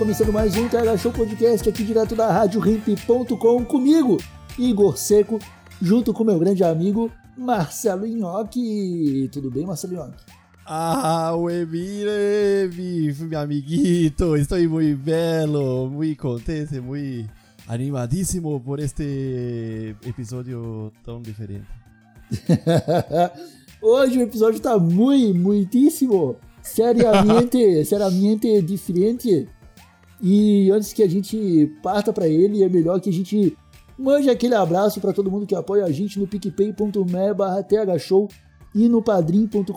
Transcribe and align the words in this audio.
Começando 0.00 0.32
mais 0.32 0.56
um 0.56 0.66
TH 0.66 0.96
Show 0.96 1.12
Podcast 1.12 1.68
aqui 1.68 1.84
direto 1.84 2.16
da 2.16 2.32
RadioRimp.com 2.32 3.66
comigo, 3.66 4.16
Igor 4.58 4.96
Seco, 4.96 5.38
junto 5.78 6.14
com 6.14 6.24
meu 6.24 6.38
grande 6.38 6.64
amigo 6.64 7.12
Marcelo 7.36 8.06
Inhoque. 8.06 9.28
Tudo 9.30 9.50
bem, 9.50 9.66
Marcelo 9.66 9.92
Inhoque? 9.92 10.16
Ah, 10.64 11.32
mi, 11.36 13.12
mi 13.12 13.36
amiguito, 13.36 14.38
estoy 14.38 14.66
muy 14.66 14.94
belo, 14.94 15.90
muy 15.90 16.16
contente, 16.16 16.80
muy 16.80 17.28
animadísimo 17.68 18.58
por 18.58 18.80
este 18.80 19.94
episódio 20.06 20.90
tão 21.04 21.20
diferente. 21.20 21.66
Hoje 23.82 24.16
o 24.16 24.22
episódio 24.22 24.60
tá 24.60 24.78
muito, 24.78 25.38
muitíssimo, 25.38 26.36
seriamente, 26.62 27.84
seriamente 27.84 28.62
diferente. 28.62 29.46
E 30.22 30.70
antes 30.70 30.92
que 30.92 31.02
a 31.02 31.08
gente 31.08 31.66
parta 31.82 32.12
para 32.12 32.28
ele, 32.28 32.62
é 32.62 32.68
melhor 32.68 33.00
que 33.00 33.08
a 33.08 33.12
gente 33.12 33.56
mande 33.98 34.30
aquele 34.30 34.54
abraço 34.54 35.00
para 35.00 35.12
todo 35.12 35.30
mundo 35.30 35.46
que 35.46 35.54
apoia 35.54 35.84
a 35.84 35.90
gente 35.90 36.18
no 36.18 36.26
picpay.me 36.26 36.74
thshow 37.98 38.28
e 38.74 38.88
no 38.88 39.02
padrim.com.br 39.02 39.72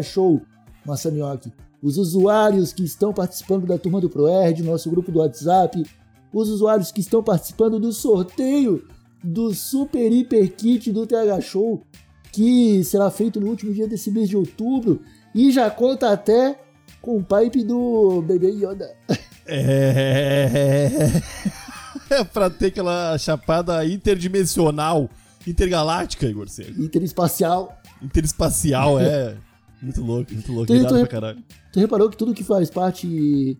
thshow. 0.00 0.40
Massanioque, 0.84 1.52
os 1.82 1.96
usuários 1.96 2.72
que 2.72 2.84
estão 2.84 3.12
participando 3.12 3.66
da 3.66 3.78
turma 3.78 4.00
do 4.00 4.10
ProErd, 4.10 4.62
nosso 4.62 4.90
grupo 4.90 5.12
do 5.12 5.20
WhatsApp, 5.20 5.84
os 6.32 6.48
usuários 6.48 6.90
que 6.90 7.00
estão 7.00 7.22
participando 7.22 7.78
do 7.78 7.92
sorteio 7.92 8.84
do 9.22 9.54
Super 9.54 10.12
Hiper 10.12 10.52
Kit 10.54 10.90
do 10.90 11.06
TH 11.06 11.40
Show, 11.40 11.82
que 12.32 12.82
será 12.82 13.10
feito 13.10 13.40
no 13.40 13.48
último 13.48 13.72
dia 13.72 13.86
desse 13.86 14.10
mês 14.10 14.28
de 14.28 14.36
outubro 14.36 15.00
e 15.34 15.50
já 15.52 15.70
conta 15.70 16.10
até 16.10 16.58
com 17.02 17.18
o 17.18 17.22
pipe 17.22 17.62
do 17.64 18.22
bebê 18.22 18.50
Yoda. 18.52 18.94
É. 19.46 20.96
É 22.08 22.24
pra 22.32 22.48
ter 22.48 22.66
aquela 22.66 23.18
chapada 23.18 23.84
interdimensional, 23.86 25.10
intergaláctica, 25.46 26.26
Igor 26.26 26.48
Seco. 26.48 26.80
Interespacial. 26.80 27.76
Interespacial, 28.00 28.98
é. 29.00 29.36
Muito 29.82 30.00
louco, 30.00 30.32
muito 30.32 30.52
louco. 30.52 30.72
Irado 30.72 30.94
tem- 30.94 30.98
pra 31.04 31.08
caralho. 31.10 31.42
Tu 31.72 31.80
reparou 31.80 32.08
que 32.08 32.16
tudo 32.16 32.32
que 32.32 32.44
faz 32.44 32.70
parte 32.70 33.58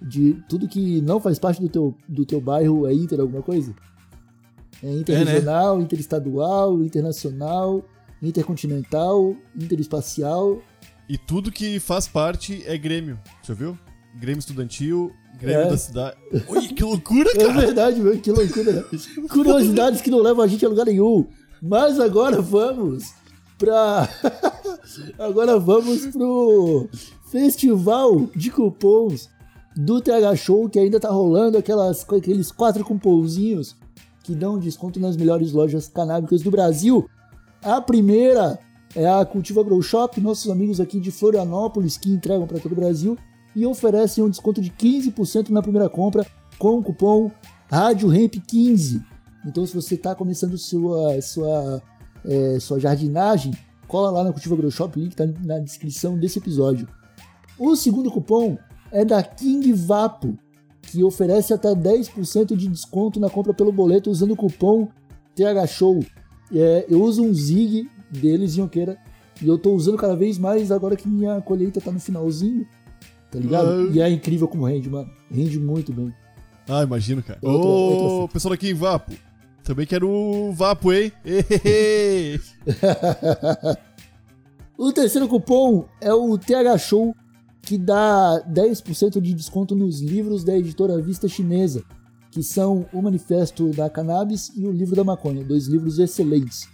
de. 0.00 0.34
Tudo 0.48 0.68
que 0.68 1.00
não 1.00 1.18
faz 1.18 1.36
parte 1.36 1.60
do 1.60 1.68
teu, 1.68 1.96
do 2.08 2.24
teu 2.24 2.40
bairro 2.40 2.86
é 2.86 2.94
inter 2.94 3.18
alguma 3.18 3.42
coisa? 3.42 3.74
É 4.80 4.88
interregional, 4.92 5.80
interestadual, 5.80 6.80
internacional, 6.80 7.84
intercontinental, 8.22 9.34
interespacial. 9.60 10.62
E 11.08 11.18
tudo 11.18 11.52
que 11.52 11.78
faz 11.80 12.08
parte 12.08 12.62
é 12.66 12.76
Grêmio, 12.78 13.18
já 13.42 13.52
viu? 13.54 13.78
Grêmio 14.16 14.38
estudantil, 14.38 15.12
Grêmio 15.38 15.62
É. 15.66 15.68
da 15.68 15.76
cidade. 15.76 16.16
Ui, 16.48 16.68
que 16.68 16.82
loucura, 16.84 17.30
É 17.34 17.46
cara! 17.46 17.60
verdade, 17.60 18.00
meu, 18.00 18.18
que 18.20 18.30
loucura. 18.30 18.72
né? 18.72 18.84
Curiosidades 19.28 20.00
que 20.00 20.10
não 20.10 20.20
levam 20.20 20.44
a 20.44 20.46
gente 20.46 20.64
a 20.64 20.68
lugar 20.68 20.86
nenhum. 20.86 21.26
Mas 21.60 21.98
agora 22.00 22.40
vamos 22.40 23.12
pra. 23.58 24.08
agora 25.18 25.58
vamos 25.58 26.06
pro 26.06 26.88
festival 27.30 28.28
de 28.34 28.50
cupons 28.50 29.28
do 29.76 30.00
TH 30.00 30.36
Show 30.36 30.68
que 30.68 30.78
ainda 30.78 31.00
tá 31.00 31.08
rolando 31.10 31.58
aquelas, 31.58 32.06
aqueles 32.08 32.52
quatro 32.52 32.84
cupomzinhos 32.84 33.74
que 34.22 34.34
dão 34.34 34.58
desconto 34.58 35.00
nas 35.00 35.16
melhores 35.16 35.52
lojas 35.52 35.88
canábicas 35.88 36.42
do 36.42 36.50
Brasil. 36.50 37.08
A 37.62 37.80
primeira 37.80 38.58
é 38.94 39.06
a 39.06 39.24
Cultiva 39.24 39.62
Grow 39.62 39.82
Shop, 39.82 40.20
nossos 40.20 40.50
amigos 40.50 40.80
aqui 40.80 41.00
de 41.00 41.10
Florianópolis 41.10 41.96
que 41.96 42.10
entregam 42.10 42.46
para 42.46 42.60
todo 42.60 42.72
o 42.72 42.76
Brasil 42.76 43.18
e 43.54 43.66
oferecem 43.66 44.22
um 44.22 44.30
desconto 44.30 44.60
de 44.60 44.70
15% 44.70 45.50
na 45.50 45.62
primeira 45.62 45.88
compra 45.88 46.26
com 46.58 46.78
o 46.78 46.82
cupom 46.82 47.30
RádioRamp15. 47.70 49.04
Então, 49.46 49.66
se 49.66 49.74
você 49.74 49.94
está 49.96 50.14
começando 50.14 50.56
sua, 50.56 51.20
sua, 51.20 51.82
é, 52.24 52.58
sua 52.60 52.78
jardinagem, 52.78 53.52
cola 53.86 54.10
lá 54.10 54.24
na 54.24 54.32
Cultiva 54.32 54.56
Grow 54.56 54.70
Shop, 54.70 54.96
o 54.96 55.02
link 55.02 55.12
está 55.12 55.26
na 55.26 55.58
descrição 55.58 56.18
desse 56.18 56.38
episódio. 56.38 56.88
O 57.58 57.76
segundo 57.76 58.10
cupom 58.10 58.56
é 58.90 59.04
da 59.04 59.22
King 59.22 59.72
Vapo, 59.72 60.36
que 60.82 61.02
oferece 61.02 61.52
até 61.52 61.74
10% 61.74 62.56
de 62.56 62.68
desconto 62.68 63.18
na 63.18 63.28
compra 63.28 63.52
pelo 63.52 63.72
boleto 63.72 64.10
usando 64.10 64.32
o 64.32 64.36
cupom 64.36 64.88
THShow. 65.34 66.00
É, 66.52 66.86
eu 66.88 67.02
uso 67.02 67.22
um 67.22 67.34
Zig 67.34 67.88
deles, 68.18 68.56
Yonqueira, 68.56 68.98
e 69.42 69.48
eu 69.48 69.58
tô 69.58 69.74
usando 69.74 69.98
cada 69.98 70.16
vez 70.16 70.38
mais 70.38 70.70
agora 70.70 70.96
que 70.96 71.08
minha 71.08 71.40
colheita 71.40 71.80
tá 71.80 71.90
no 71.90 72.00
finalzinho, 72.00 72.66
tá 73.30 73.38
ligado? 73.38 73.90
E 73.92 74.00
é 74.00 74.08
incrível 74.08 74.48
como 74.48 74.64
rende, 74.64 74.88
mano. 74.88 75.10
Rende 75.30 75.58
muito 75.58 75.92
bem. 75.92 76.12
Ah, 76.68 76.82
imagino, 76.82 77.22
cara. 77.22 77.38
Ô, 77.42 78.28
pessoal 78.28 78.54
aqui 78.54 78.70
em 78.70 78.74
Vapo. 78.74 79.12
Também 79.62 79.86
quero 79.86 80.08
o 80.08 80.52
Vapo, 80.52 80.92
hein? 80.92 81.12
O 84.76 84.92
terceiro 84.92 85.28
cupom 85.28 85.86
é 86.00 86.12
o 86.12 86.36
TH 86.36 86.78
Show, 86.78 87.14
que 87.62 87.78
dá 87.78 88.44
10% 88.50 89.20
de 89.20 89.32
desconto 89.32 89.76
nos 89.76 90.00
livros 90.00 90.42
da 90.42 90.56
editora 90.56 91.00
Vista 91.00 91.28
Chinesa, 91.28 91.84
que 92.32 92.42
são 92.42 92.84
o 92.92 93.00
Manifesto 93.00 93.70
da 93.70 93.88
Cannabis 93.88 94.50
e 94.56 94.66
o 94.66 94.72
Livro 94.72 94.96
da 94.96 95.04
Maconha, 95.04 95.44
dois 95.44 95.68
livros 95.68 96.00
excelentes. 96.00 96.68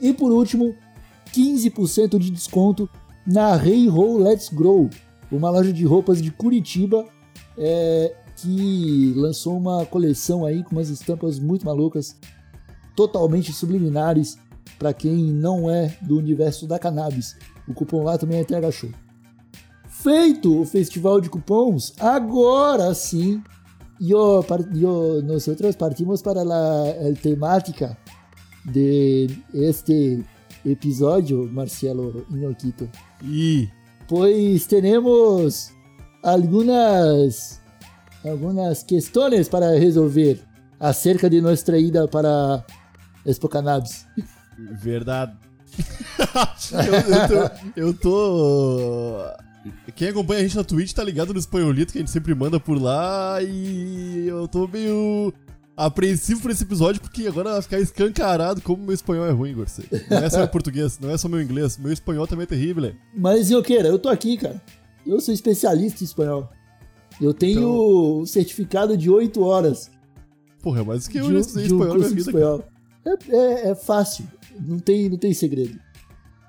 E 0.00 0.12
por 0.12 0.32
último, 0.32 0.74
15% 1.32 2.18
de 2.18 2.30
desconto 2.30 2.88
na 3.26 3.56
Hey 3.56 3.88
Ho 3.88 4.18
Let's 4.18 4.48
Grow, 4.48 4.88
uma 5.30 5.50
loja 5.50 5.72
de 5.72 5.84
roupas 5.84 6.20
de 6.22 6.30
Curitiba 6.30 7.04
é, 7.56 8.14
que 8.36 9.12
lançou 9.16 9.56
uma 9.56 9.86
coleção 9.86 10.44
aí 10.44 10.62
com 10.62 10.72
umas 10.72 10.88
estampas 10.88 11.38
muito 11.38 11.64
malucas, 11.64 12.16
totalmente 12.94 13.52
subliminares 13.52 14.38
para 14.78 14.92
quem 14.92 15.16
não 15.16 15.70
é 15.70 15.96
do 16.02 16.16
universo 16.16 16.66
da 16.66 16.78
cannabis. 16.78 17.36
O 17.66 17.74
cupom 17.74 18.02
lá 18.02 18.18
também 18.18 18.40
é 18.40 18.44
TH 18.44 18.70
Show. 18.70 18.90
Feito 19.88 20.60
o 20.60 20.66
festival 20.66 21.20
de 21.20 21.30
cupons, 21.30 21.94
agora 21.98 22.92
sim, 22.94 23.42
nosotros 25.24 25.76
partimos 25.76 26.20
para 26.20 26.42
el 26.42 27.16
temática 27.16 27.96
de 28.64 29.28
este 29.52 30.24
episódio, 30.64 31.48
Marcelo 31.52 32.26
Inoquito. 32.30 32.88
Ih, 33.22 33.68
Pois 34.08 34.66
teremos 34.66 35.70
algunas, 36.22 37.60
algunas 38.24 38.82
questões 38.82 39.48
para 39.48 39.70
resolver 39.78 40.40
acerca 40.78 41.30
de 41.30 41.40
nossa 41.40 41.76
ida 41.78 42.06
para 42.08 42.64
Expo 43.24 43.48
Cannabis. 43.48 44.06
verdade. 44.82 45.32
eu, 46.86 46.94
eu 46.94 47.28
tô, 47.28 47.80
eu 47.80 47.94
tô- 47.94 49.24
Quem 49.96 50.08
acompanha 50.08 50.40
a 50.40 50.42
gente 50.42 50.56
na 50.56 50.62
Twitch 50.64 50.92
tá 50.92 51.02
ligado 51.02 51.32
no 51.32 51.38
espanholito 51.40 51.92
que 51.92 51.98
a 51.98 52.02
gente 52.02 52.10
sempre 52.10 52.34
manda 52.34 52.60
por 52.60 52.80
lá 52.80 53.38
e 53.42 54.26
eu 54.28 54.46
tô 54.46 54.68
meio 54.68 55.32
apreensivo 55.76 56.40
por 56.40 56.50
esse 56.50 56.62
episódio 56.62 57.00
porque 57.00 57.26
agora 57.26 57.52
vai 57.52 57.62
ficar 57.62 57.80
escancarado 57.80 58.60
como 58.60 58.84
meu 58.84 58.94
espanhol 58.94 59.26
é 59.26 59.30
ruim, 59.30 59.50
Igor. 59.50 59.66
Não 60.10 60.18
é 60.18 60.30
só 60.30 60.38
meu 60.38 60.48
português, 60.48 60.98
não 61.00 61.10
é 61.10 61.18
só 61.18 61.28
meu 61.28 61.40
inglês, 61.42 61.76
meu 61.78 61.92
espanhol 61.92 62.26
também 62.26 62.44
é 62.44 62.46
terrível. 62.46 62.92
Mas, 63.16 63.50
Ioqueira, 63.50 63.88
eu 63.88 63.98
tô 63.98 64.08
aqui, 64.08 64.36
cara. 64.36 64.60
Eu 65.06 65.20
sou 65.20 65.34
especialista 65.34 66.02
em 66.02 66.06
espanhol. 66.06 66.48
Eu 67.20 67.32
tenho 67.34 67.58
Então- 67.60 68.20
um 68.20 68.26
certificado 68.26 68.96
de 68.96 69.08
8 69.10 69.42
horas 69.42 69.90
Porra, 70.62 70.80
é 70.80 70.84
mais 70.84 71.06
que 71.06 71.18
eu 71.18 71.30
já 71.32 71.38
estudei 71.40 71.66
de 71.68 71.72
espanhol 71.74 71.92
na 71.94 71.98
minha 71.98 72.08
vida. 72.10 72.20
espanhol. 72.30 72.64
É, 73.04 73.36
é- 73.36 73.70
é 73.70 73.74
fácil. 73.74 74.26
Não 74.60 74.78
tem, 74.78 75.08
não 75.10 75.18
tem 75.18 75.34
segredo. 75.34 75.78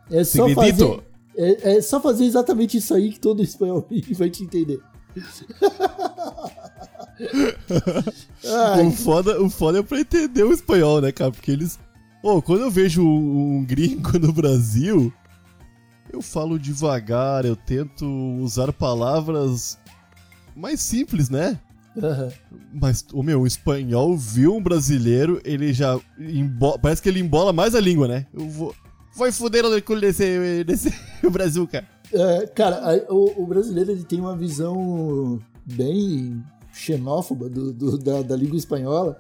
É 0.10 0.24
só, 0.24 0.48
Segredito. 0.48 0.88
fazer, 0.88 1.04
é, 1.36 1.76
é 1.78 1.82
só 1.82 2.00
fazer 2.00 2.24
exatamente 2.26 2.78
isso 2.78 2.94
aí 2.94 3.12
que 3.12 3.20
todo 3.20 3.44
espanhol 3.44 3.86
vai 4.18 4.30
te 4.30 4.44
entender. 4.44 4.80
O 8.86 8.92
foda, 8.92 9.42
o 9.42 9.50
foda 9.50 9.80
é 9.80 9.84
pra 9.84 10.00
entender 10.00 10.44
o 10.44 10.54
espanhol, 10.54 11.02
né, 11.02 11.12
cara? 11.12 11.32
Porque 11.32 11.52
eles. 11.52 11.80
Ô, 12.22 12.42
quando 12.42 12.62
eu 12.62 12.72
vejo 12.72 13.06
um 13.06 13.64
gringo 13.64 14.18
no 14.20 14.34
Brasil, 14.34 15.14
eu 16.12 16.22
falo 16.22 16.60
devagar, 16.60 17.46
eu 17.46 17.56
tento 17.56 18.06
usar 18.42 18.72
palavras 18.74 19.78
mais 20.56 20.82
simples, 20.82 21.30
né? 21.30 21.60
Aham. 22.02 22.30
Mas, 22.74 23.06
o 23.14 23.24
meu, 23.24 23.42
o 23.42 23.48
espanhol 23.48 24.18
viu 24.18 24.56
um 24.56 24.62
brasileiro, 24.62 25.42
ele 25.46 25.72
já. 25.74 26.00
Parece 26.82 27.02
que 27.02 27.10
ele 27.10 27.20
embola 27.20 27.54
mais 27.54 27.74
a 27.74 27.80
língua, 27.80 28.08
né? 28.08 28.26
Eu 28.34 28.50
vou. 28.50 28.76
Vai 29.16 29.32
foder 29.32 29.64
o 29.66 29.82
cu 29.82 29.98
desse, 29.98 30.64
desse 30.66 30.94
Brasil, 31.32 31.66
cara. 31.68 31.88
É, 32.14 32.48
cara, 32.48 33.06
o, 33.10 33.44
o 33.44 33.48
brasileiro 33.48 33.92
ele 33.92 34.04
tem 34.04 34.20
uma 34.20 34.36
visão 34.36 35.40
bem 35.66 36.44
xenófoba 36.76 37.50
do, 37.50 37.72
do- 37.72 37.98
da, 37.98 38.22
da 38.22 38.36
língua 38.36 38.58
espanhola, 38.58 39.18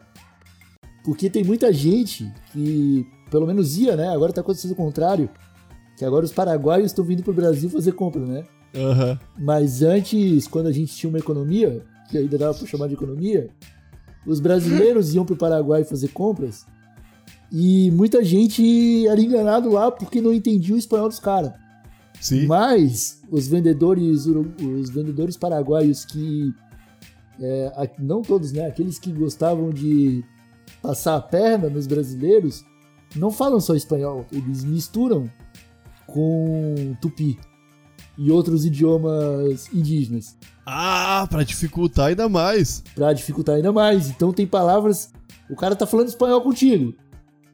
porque 1.03 1.29
tem 1.29 1.43
muita 1.43 1.71
gente 1.71 2.31
que, 2.51 3.05
pelo 3.31 3.47
menos 3.47 3.77
ia, 3.77 3.95
né? 3.95 4.09
Agora 4.09 4.33
tá 4.33 4.41
acontecendo 4.41 4.71
o 4.71 4.75
contrário, 4.75 5.29
que 5.97 6.03
agora 6.03 6.25
os 6.25 6.33
paraguaios 6.33 6.87
estão 6.87 7.05
vindo 7.05 7.23
pro 7.23 7.33
Brasil 7.33 7.69
fazer 7.69 7.93
compra, 7.93 8.25
né? 8.25 8.43
Aham. 8.75 9.17
Mas 9.39 9.81
antes, 9.81 10.47
quando 10.47 10.67
a 10.67 10.71
gente 10.71 10.93
tinha 10.93 11.09
uma 11.09 11.19
economia, 11.19 11.85
que 12.09 12.17
ainda 12.17 12.37
dava 12.37 12.53
pra 12.57 12.67
chamar 12.67 12.87
de 12.87 12.95
economia, 12.95 13.49
os 14.25 14.39
brasileiros 14.39 15.13
iam 15.15 15.23
pro 15.25 15.37
Paraguai 15.37 15.83
fazer 15.83 16.09
compras 16.09 16.65
e 17.51 17.89
muita 17.91 18.23
gente 18.23 19.07
era 19.07 19.21
enganado 19.21 19.71
lá 19.71 19.89
porque 19.91 20.19
não 20.19 20.33
entendia 20.33 20.75
o 20.75 20.77
espanhol 20.77 21.07
dos 21.07 21.19
caras. 21.19 21.53
Sim. 22.19 22.47
Mas 22.47 23.21
os 23.29 23.47
vendedores, 23.47 24.25
os 24.25 24.89
vendedores 24.89 25.37
paraguaios 25.37 26.03
que 26.05 26.51
é, 27.41 27.89
não 27.99 28.21
todos, 28.21 28.51
né? 28.51 28.65
Aqueles 28.65 28.97
que 28.99 29.11
gostavam 29.11 29.69
de 29.69 30.23
passar 30.81 31.15
a 31.15 31.21
perna 31.21 31.69
nos 31.69 31.87
brasileiros 31.87 32.63
não 33.15 33.31
falam 33.31 33.59
só 33.59 33.75
espanhol, 33.75 34.25
eles 34.31 34.63
misturam 34.63 35.29
com 36.07 36.95
tupi 37.01 37.39
e 38.17 38.31
outros 38.31 38.65
idiomas 38.65 39.67
indígenas 39.73 40.37
Ah, 40.65 41.27
pra 41.29 41.43
dificultar 41.43 42.07
ainda 42.07 42.29
mais. 42.29 42.83
Pra 42.93 43.13
dificultar 43.13 43.55
ainda 43.55 43.71
mais. 43.73 44.09
Então 44.09 44.31
tem 44.31 44.47
palavras, 44.47 45.11
o 45.49 45.55
cara 45.55 45.75
tá 45.75 45.85
falando 45.85 46.07
espanhol 46.07 46.41
contigo. 46.41 46.93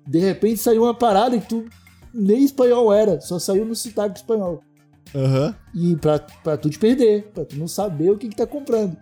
De 0.07 0.19
repente 0.19 0.57
saiu 0.57 0.83
uma 0.83 0.93
parada 0.93 1.39
que 1.39 1.47
tu 1.47 1.65
nem 2.13 2.43
espanhol 2.43 2.91
era, 2.93 3.19
só 3.21 3.39
saiu 3.39 3.65
no 3.65 3.75
sotaque 3.75 4.19
espanhol. 4.19 4.61
Aham. 5.13 5.55
E 5.73 5.95
pra, 5.95 6.19
pra 6.19 6.57
tu 6.57 6.69
te 6.69 6.79
perder, 6.79 7.31
pra 7.33 7.45
tu 7.45 7.57
não 7.57 7.67
saber 7.67 8.11
o 8.11 8.17
que, 8.17 8.29
que 8.29 8.35
tá 8.35 8.45
comprando. 8.45 8.97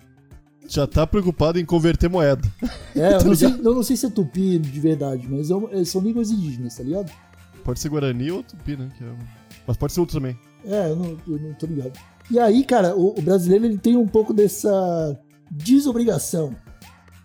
Já 0.69 0.86
tá 0.86 1.06
preocupado 1.07 1.60
em 1.60 1.66
converter 1.66 2.07
moeda. 2.07 2.48
É, 2.95 3.16
eu 3.16 3.18
Tá 3.19 3.25
não, 3.25 3.36
sei, 3.36 3.48
eu 3.48 3.75
não 3.75 3.83
sei 3.83 3.98
se 3.98 4.06
é 4.06 4.10
tupi 4.10 4.60
de 4.60 4.80
verdade, 4.80 5.27
mas 5.27 5.50
é 5.50 5.56
é- 5.71 5.83
são 5.83 6.00
línguas 6.00 6.30
indígenas, 6.30 6.75
tá 6.75 6.83
ligado? 6.83 7.12
Pode 7.63 7.80
ser 7.80 7.89
Guarani 7.89 8.31
ou 8.31 8.44
Tupi, 8.44 8.77
né? 8.77 8.89
é 9.01 9.06
Mas 9.68 9.77
pode 9.77 9.94
ser 9.94 10.00
outro 10.00 10.18
também. 10.19 10.38
É, 10.63 10.89
eu 10.89 10.95
não, 10.95 11.18
eu 11.27 11.39
não 11.39 11.54
tô 11.54 11.66
ligado. 11.66 12.00
E 12.30 12.38
aí, 12.39 12.63
cara, 12.63 12.95
o, 12.95 13.18
o 13.18 13.21
brasileiro 13.21 13.66
ele 13.66 13.77
tem 13.77 13.98
um 13.98 14.07
pouco 14.07 14.33
dessa 14.33 15.19
desobrigação. 15.50 16.56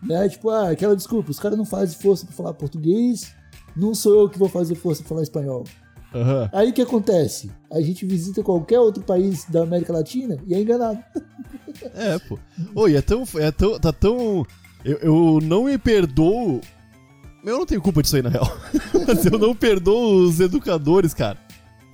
Né? 0.03 0.29
Tipo, 0.29 0.51
ah, 0.51 0.71
aquela 0.71 0.97
desculpa, 0.97 1.31
os 1.31 1.39
caras 1.39 1.57
não 1.59 1.65
fazem 1.65 1.99
força 1.99 2.27
pra 2.27 2.35
falar 2.35 2.55
português, 2.55 3.35
não 3.77 3.95
sou 3.95 4.21
eu 4.21 4.29
que 4.29 4.39
vou 4.39 4.49
fazer 4.49 4.75
força 4.75 5.03
pra 5.03 5.11
falar 5.11 5.23
espanhol. 5.23 5.65
Aham. 6.15 6.49
Aí 6.53 6.71
o 6.71 6.73
que 6.73 6.83
acontece? 6.83 7.51
A 7.71 7.81
gente 7.81 8.07
visita 8.07 8.43
qualquer 8.43 8.79
outro 8.79 9.03
país 9.03 9.45
da 9.47 9.63
América 9.63 9.93
Latina 9.93 10.39
e 10.47 10.55
é 10.55 10.61
enganado. 10.61 11.03
É, 11.95 12.19
pô. 12.19 12.39
Oi, 12.75 12.97
é 12.97 13.03
tão. 13.03 13.25
É 13.37 13.51
tão 13.51 13.79
tá 13.79 13.93
tão. 13.93 14.47
Eu, 14.85 14.99
eu 14.99 15.39
não 15.43 15.65
me 15.65 15.77
perdoo. 15.79 16.61
Eu 17.45 17.59
não 17.59 17.67
tenho 17.67 17.81
culpa 17.83 18.03
disso 18.03 18.17
aí, 18.17 18.23
na 18.23 18.31
real. 18.31 18.59
Mas 19.07 19.27
eu 19.27 19.39
não 19.39 19.55
perdoo 19.55 20.25
os 20.27 20.41
educadores, 20.41 21.13
cara. 21.13 21.39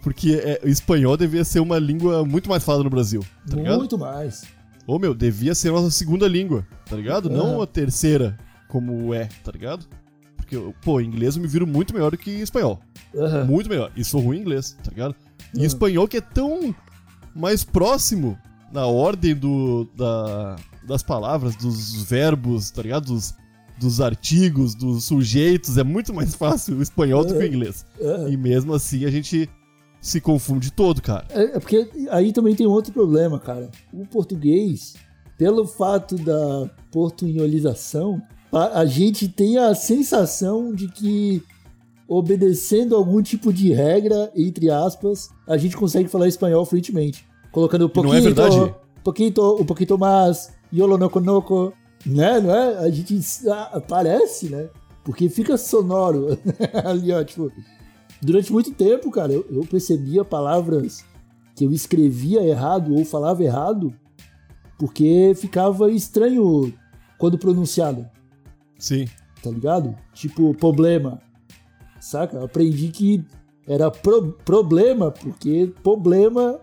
Porque 0.03 0.35
é, 0.43 0.61
o 0.65 0.69
espanhol 0.69 1.17
devia 1.17 1.44
ser 1.44 1.61
uma 1.61 1.79
língua 1.79 2.25
muito 2.25 2.49
mais 2.49 2.62
falada 2.65 2.85
no 2.85 2.91
Brasil, 2.91 3.25
tá 3.49 3.56
ligado? 3.56 3.79
Muito 3.79 3.99
mais. 3.99 4.44
Ô, 4.87 4.99
meu, 4.99 5.12
devia 5.15 5.55
ser 5.55 5.69
a 5.69 5.73
nossa 5.73 5.91
segunda 5.91 6.26
língua, 6.26 6.67
tá 6.87 6.97
ligado? 6.97 7.29
Não 7.29 7.56
Aham. 7.56 7.62
a 7.65 7.67
terceira, 7.67 8.38
como 8.69 9.12
é, 9.12 9.29
tá 9.44 9.53
ligado? 9.53 9.87
Porque, 10.37 10.56
pô, 10.83 11.00
inglês 11.00 11.37
eu 11.37 11.43
me 11.43 11.49
viro 11.49 11.67
muito 11.67 11.93
melhor 11.93 12.11
do 12.12 12.17
que 12.19 12.31
espanhol. 12.31 12.81
Aham. 13.15 13.44
Muito 13.44 13.69
melhor. 13.69 13.93
E 13.94 14.03
sou 14.05 14.21
ruim 14.21 14.38
em 14.38 14.41
inglês, 14.41 14.76
tá 14.83 14.91
ligado? 14.91 15.15
E 15.55 15.59
Uhum. 15.59 15.65
espanhol 15.65 16.09
que 16.09 16.17
é 16.17 16.21
tão 16.21 16.75
mais 17.35 17.62
próximo 17.62 18.38
na 18.73 18.87
ordem 18.87 19.35
do, 19.35 19.89
da, 19.97 20.57
das 20.87 21.03
palavras, 21.03 21.57
dos 21.57 22.03
verbos, 22.03 22.71
tá 22.71 22.83
ligado? 22.83 23.07
Dos, 23.07 23.35
dos 23.79 24.01
artigos, 24.01 24.75
dos 24.75 25.05
sujeitos. 25.05 25.79
É 25.79 25.85
muito 25.85 26.13
mais 26.15 26.35
fácil 26.35 26.77
o 26.77 26.83
espanhol 26.83 27.25
do 27.25 27.35
que 27.35 27.41
o 27.41 27.47
inglês. 27.47 27.85
Aham. 28.01 28.29
E 28.29 28.37
mesmo 28.37 28.75
assim 28.75 29.05
a 29.05 29.11
gente 29.11 29.49
se 30.01 30.21
confunde 30.21 30.73
todo, 30.73 31.03
cara. 31.03 31.27
É, 31.31 31.57
é 31.57 31.61
porque 31.61 31.89
aí 32.11 32.33
também 32.33 32.55
tem 32.55 32.67
outro 32.67 32.93
problema, 32.93 33.39
cara. 33.39 33.71
O 33.93 34.07
português, 34.07 34.95
pelo 35.37 35.67
fato 35.67 36.17
da 36.17 36.71
portunholização, 36.91 38.23
a, 38.53 38.81
a 38.81 38.87
gente 38.87 39.29
tem 39.29 39.59
a 39.59 39.75
sensação 39.75 40.75
de 40.75 40.89
que 40.89 41.43
obedecendo 42.09 42.97
algum 42.97 43.23
tipo 43.23 43.53
de 43.53 43.73
regra, 43.73 44.33
entre 44.35 44.69
aspas, 44.69 45.29
a 45.47 45.57
gente 45.57 45.77
consegue 45.77 46.09
falar 46.09 46.27
espanhol 46.27 46.67
fluentemente. 46.67 47.25
Colocando 47.52 47.82
o 47.82 47.85
não 47.85 48.14
é 48.14 48.20
pouquinho, 48.20 48.23
verdade? 48.23 48.75
pouquinho, 49.02 49.61
um 49.61 49.64
pouquinho 49.64 49.99
mais, 49.99 50.52
yolo 50.73 50.97
no 50.97 51.11
conoco, 51.11 51.73
né? 52.06 52.41
Não 52.41 52.55
é? 52.55 52.79
A 52.79 52.91
gente 52.91 53.19
ah, 53.49 53.82
parece, 53.87 54.49
né? 54.49 54.69
Porque 55.05 55.29
fica 55.29 55.56
sonoro 55.56 56.38
ali, 56.85 57.12
ó, 57.12 57.25
tipo, 57.25 57.50
durante 58.20 58.52
muito 58.52 58.73
tempo, 58.73 59.11
cara, 59.11 59.32
eu, 59.32 59.44
eu 59.50 59.62
percebia 59.62 60.25
palavras 60.25 61.05
que 61.56 61.64
eu 61.64 61.73
escrevia 61.73 62.43
errado 62.43 62.94
ou 62.94 63.05
falava 63.05 63.43
errado 63.43 63.93
porque 64.79 65.35
ficava 65.37 65.91
estranho 65.91 66.73
quando 67.19 67.37
pronunciado, 67.38 68.08
Sim. 68.79 69.06
tá 69.43 69.50
ligado? 69.50 69.94
Tipo, 70.14 70.55
problema, 70.55 71.20
saca? 72.00 72.43
Aprendi 72.43 72.88
que 72.88 73.23
era 73.67 73.91
pro- 73.91 74.32
problema 74.44 75.11
porque 75.11 75.70
problema 75.82 76.58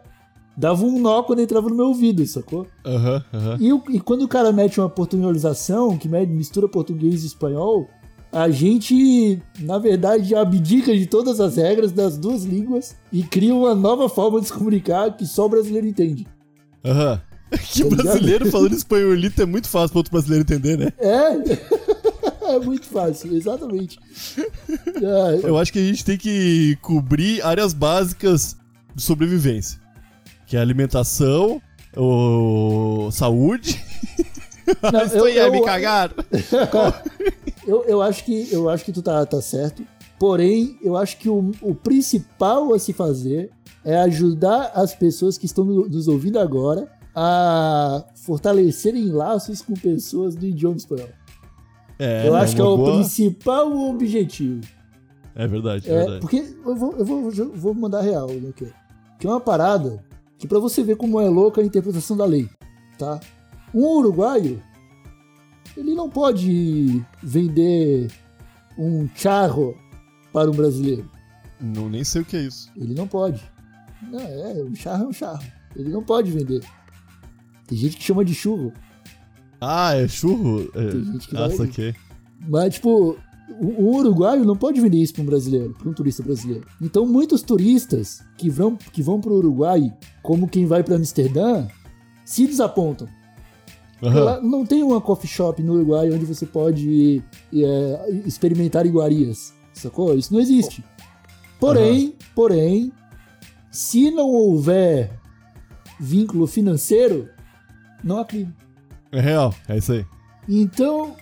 dava 0.57 0.83
um 0.83 1.00
nó 1.00 1.21
quando 1.24 1.39
entrava 1.39 1.69
no 1.69 1.75
meu 1.75 1.86
ouvido, 1.88 2.25
sacou? 2.25 2.65
Aham, 2.83 3.24
aham. 3.33 3.57
E, 3.59 3.95
e 3.95 4.00
quando 4.00 4.24
o 4.24 4.27
cara 4.27 4.51
mete 4.51 4.80
uma 4.80 4.89
portunholização, 4.89 5.98
que 5.98 6.07
mistura 6.07 6.68
português 6.68 7.24
e 7.24 7.27
espanhol, 7.27 7.88
a 8.31 8.50
gente, 8.50 9.42
na 9.59 9.77
verdade, 9.77 10.36
abdica 10.36 10.95
de 10.95 11.06
todas 11.06 11.39
as 11.39 11.56
regras 11.56 11.92
das 11.92 12.18
duas 12.18 12.44
línguas 12.44 12.95
e 13.14 13.23
cria 13.23 13.54
uma 13.54 13.73
nova 13.76 14.09
forma 14.09 14.42
de 14.42 14.47
se 14.47 14.54
comunicar 14.54 15.16
que 15.16 15.26
só 15.26 15.45
o 15.45 15.49
brasileiro 15.49 15.87
entende. 15.87 16.28
Aham. 16.83 17.21
Que 17.49 17.81
Tá 17.81 17.90
ligado? 17.90 18.04
brasileiro 18.04 18.52
falando 18.52 18.73
espanholito 18.73 19.42
é 19.42 19.45
muito 19.45 19.69
fácil 19.69 19.92
pra 19.92 19.99
outro 19.99 20.11
brasileiro 20.11 20.44
entender, 20.44 20.78
né? 20.78 20.92
É, 20.99 22.52
é 22.56 22.59
muito 22.59 22.85
fácil, 22.85 23.33
exatamente. 23.33 23.97
É, 25.02 25.40
Eu 25.47 25.57
acho 25.57 25.71
que 25.71 25.80
a 25.80 25.81
gente 25.81 26.04
tem 26.04 26.18
que 26.18 26.78
cobrir 26.81 27.42
áreas 27.42 27.71
básicas 27.71 28.57
de 28.94 29.02
sobrevivência. 29.02 29.80
Que 30.47 30.56
é 30.57 30.59
alimentação, 30.59 31.61
o... 31.95 33.09
saúde. 33.11 33.83
não, 34.92 35.01
Estou 35.06 35.27
eu, 35.27 35.45
a 35.47 35.51
me 35.51 35.57
eu, 35.59 35.63
cagar. 35.63 36.11
eu, 37.68 37.83
eu 37.85 38.01
acho 38.01 38.23
que, 38.23 38.47
eu 38.51 38.69
acho 38.69 38.85
que 38.85 38.92
tu 38.94 39.01
tá, 39.01 39.25
tá 39.25 39.42
certo. 39.42 39.83
Porém, 40.18 40.80
eu 40.81 40.95
acho 40.97 41.18
que 41.18 41.30
o, 41.30 41.51
o 41.61 41.75
principal 41.75 42.73
a 42.73 42.80
se 42.80 42.92
fazer 42.94 43.51
é 43.85 43.97
ajudar 43.99 44.71
as 44.73 44.95
pessoas 44.95 45.37
que 45.37 45.45
estão 45.45 45.63
no- 45.66 45.87
nos 45.87 46.07
ouvindo 46.07 46.39
agora 46.39 46.87
a 47.13 48.04
fortalecerem 48.16 49.09
laços 49.09 49.61
com 49.61 49.73
pessoas 49.73 50.35
do 50.35 50.45
idioma 50.45 50.77
espanhol. 50.77 51.09
É, 51.99 52.27
eu 52.27 52.33
né, 52.33 52.39
acho 52.39 52.56
que 52.56 52.61
é 52.61 52.63
o 52.63 52.77
boa- 52.77 52.94
principal 52.94 53.71
objetivo. 53.89 54.61
É 55.35 55.45
verdade, 55.47 55.89
é, 55.89 55.94
verdade. 55.94 56.19
porque 56.21 56.56
eu 56.66 56.75
vou, 56.75 56.95
eu 56.97 57.06
vou, 57.06 57.31
eu 57.31 57.51
vou 57.54 57.73
mandar 57.73 58.01
real, 58.01 58.27
né, 58.27 58.51
que 58.56 58.66
é 59.27 59.30
uma 59.30 59.39
parada 59.39 60.04
que 60.37 60.47
pra 60.47 60.59
você 60.59 60.83
ver 60.83 60.95
como 60.97 61.19
é 61.19 61.29
louca 61.29 61.61
a 61.61 61.63
interpretação 61.65 62.15
da 62.15 62.25
lei, 62.25 62.49
tá? 62.97 63.19
Um 63.73 63.83
uruguaio, 63.83 64.61
ele 65.75 65.94
não 65.94 66.09
pode 66.09 67.03
vender 67.21 68.11
um 68.77 69.07
charro 69.15 69.77
para 70.31 70.49
um 70.49 70.53
brasileiro. 70.53 71.09
Não, 71.59 71.89
nem 71.89 72.03
sei 72.03 72.21
o 72.21 72.25
que 72.25 72.37
é 72.37 72.41
isso. 72.44 72.71
Ele 72.75 72.94
não 72.94 73.07
pode. 73.07 73.41
Não, 74.01 74.19
é, 74.19 74.63
um 74.63 74.75
charro 74.75 75.06
é 75.06 75.07
um 75.07 75.13
charro. 75.13 75.44
Ele 75.75 75.89
não 75.89 76.03
pode 76.03 76.31
vender. 76.31 76.63
Tem 77.67 77.77
gente 77.77 77.97
que 77.97 78.03
chama 78.03 78.23
de 78.23 78.33
churro. 78.33 78.71
Ah, 79.59 79.95
é 79.95 80.07
churro? 80.07 80.69
É. 80.75 80.89
Tem 80.91 81.03
gente 81.03 81.27
que 81.27 81.37
Ah, 81.37 81.49
saquei. 81.49 81.95
Mas, 82.47 82.75
tipo, 82.75 83.17
o, 83.59 83.95
uruguaio 83.95 84.45
não 84.45 84.56
pode 84.56 84.80
vender 84.81 84.97
isso 84.97 85.13
para 85.13 85.23
um 85.23 85.25
brasileiro, 85.25 85.73
para 85.77 85.89
um 85.89 85.94
turista 85.94 86.23
brasileiro. 86.23 86.66
Então, 86.81 87.06
muitos 87.06 87.42
turistas 87.42 88.21
que 88.37 88.49
vão, 88.49 88.75
que 88.75 89.01
vão 89.01 89.21
para 89.21 89.31
o 89.31 89.37
Uruguai, 89.37 89.94
como 90.21 90.47
quem 90.47 90.66
vai 90.66 90.83
para 90.83 90.95
Amsterdã, 90.95 91.68
se 92.25 92.45
desapontam. 92.45 93.07
Lá 94.01 94.39
não 94.42 94.63
tem 94.63 94.83
uma 94.83 95.01
coffee 95.01 95.27
shop 95.27 95.63
no 95.63 95.73
Uruguai 95.73 96.11
onde 96.11 96.23
você 96.23 96.45
pode 96.45 97.23
é, 97.51 98.11
experimentar 98.25 98.85
iguarias, 98.85 99.54
Sacou? 99.77 100.16
Isso 100.16 100.33
não 100.33 100.39
existe. 100.39 100.83
Porém, 101.59 102.16
porém, 102.35 102.92
se 103.71 104.11
não 104.11 104.27
houver 104.27 105.19
vínculo 105.99 106.47
financeiro, 106.47 107.30
não 108.04 108.19
há 108.19 108.25
crime. 108.25 108.54
É 109.11 109.19
real, 109.19 109.54
é 109.68 109.77
isso 109.77 109.94
aí. 109.94 110.06
Então, 110.47 111.16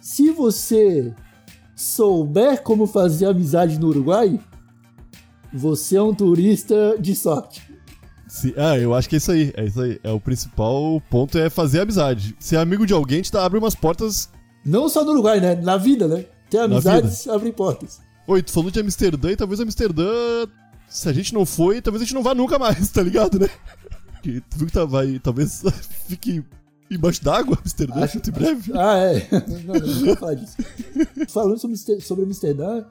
se 0.00 0.30
você 0.30 1.14
souber 1.78 2.60
como 2.64 2.88
fazer 2.88 3.26
amizade 3.26 3.78
no 3.78 3.86
Uruguai, 3.86 4.38
você 5.54 5.96
é 5.96 6.02
um 6.02 6.12
turista 6.12 6.96
de 6.98 7.14
sorte. 7.14 7.62
Se- 8.26 8.52
ah, 8.56 8.76
eu 8.76 8.94
acho 8.94 9.08
que 9.08 9.14
é 9.14 9.18
isso 9.18 9.30
aí. 9.30 9.52
É 9.56 9.64
isso 9.64 9.80
aí. 9.80 9.98
É 10.02 10.10
o 10.10 10.18
principal 10.20 11.00
ponto 11.08 11.38
é 11.38 11.48
fazer 11.48 11.80
amizade. 11.80 12.34
Ser 12.38 12.56
amigo 12.56 12.84
de 12.84 12.92
alguém 12.92 13.22
te 13.22 13.30
dá, 13.30 13.44
abre 13.44 13.58
umas 13.58 13.74
portas. 13.76 14.28
Não 14.64 14.88
só 14.88 15.04
no 15.04 15.12
Uruguai, 15.12 15.40
né? 15.40 15.54
Na 15.54 15.76
vida, 15.76 16.08
né? 16.08 16.24
Ter 16.50 16.58
amizades 16.58 17.26
abre 17.28 17.52
portas. 17.52 18.00
Oi, 18.26 18.42
tu 18.42 18.52
falou 18.52 18.70
de 18.70 18.80
Amsterdã 18.80 19.30
e 19.30 19.36
talvez 19.36 19.60
Amsterdã. 19.60 20.04
Se 20.88 21.08
a 21.08 21.12
gente 21.12 21.32
não 21.32 21.46
foi, 21.46 21.80
talvez 21.80 22.02
a 22.02 22.04
gente 22.04 22.14
não 22.14 22.22
vá 22.22 22.34
nunca 22.34 22.58
mais, 22.58 22.88
tá 22.90 23.02
ligado, 23.02 23.38
né? 23.38 23.48
Porque 24.12 24.42
tu 24.50 24.58
viu 24.58 24.66
que 24.66 24.72
tá, 24.72 24.84
vai, 24.84 25.18
talvez 25.20 25.62
fique 26.08 26.42
embaixo 26.90 27.22
d'água 27.22 27.58
Amsterdã 27.60 28.02
Acho- 28.04 28.14
muito 28.14 28.30
em 28.30 28.32
breve. 28.32 28.72
Ah, 28.74 28.96
é. 28.98 29.28
Não, 29.64 29.74
não, 30.06 30.16
falar 30.16 30.34
disso. 30.34 30.56
Falando 31.28 31.58
sobre, 31.58 31.74
Amster- 31.74 32.04
sobre 32.04 32.24
Amsterdã, 32.24 32.84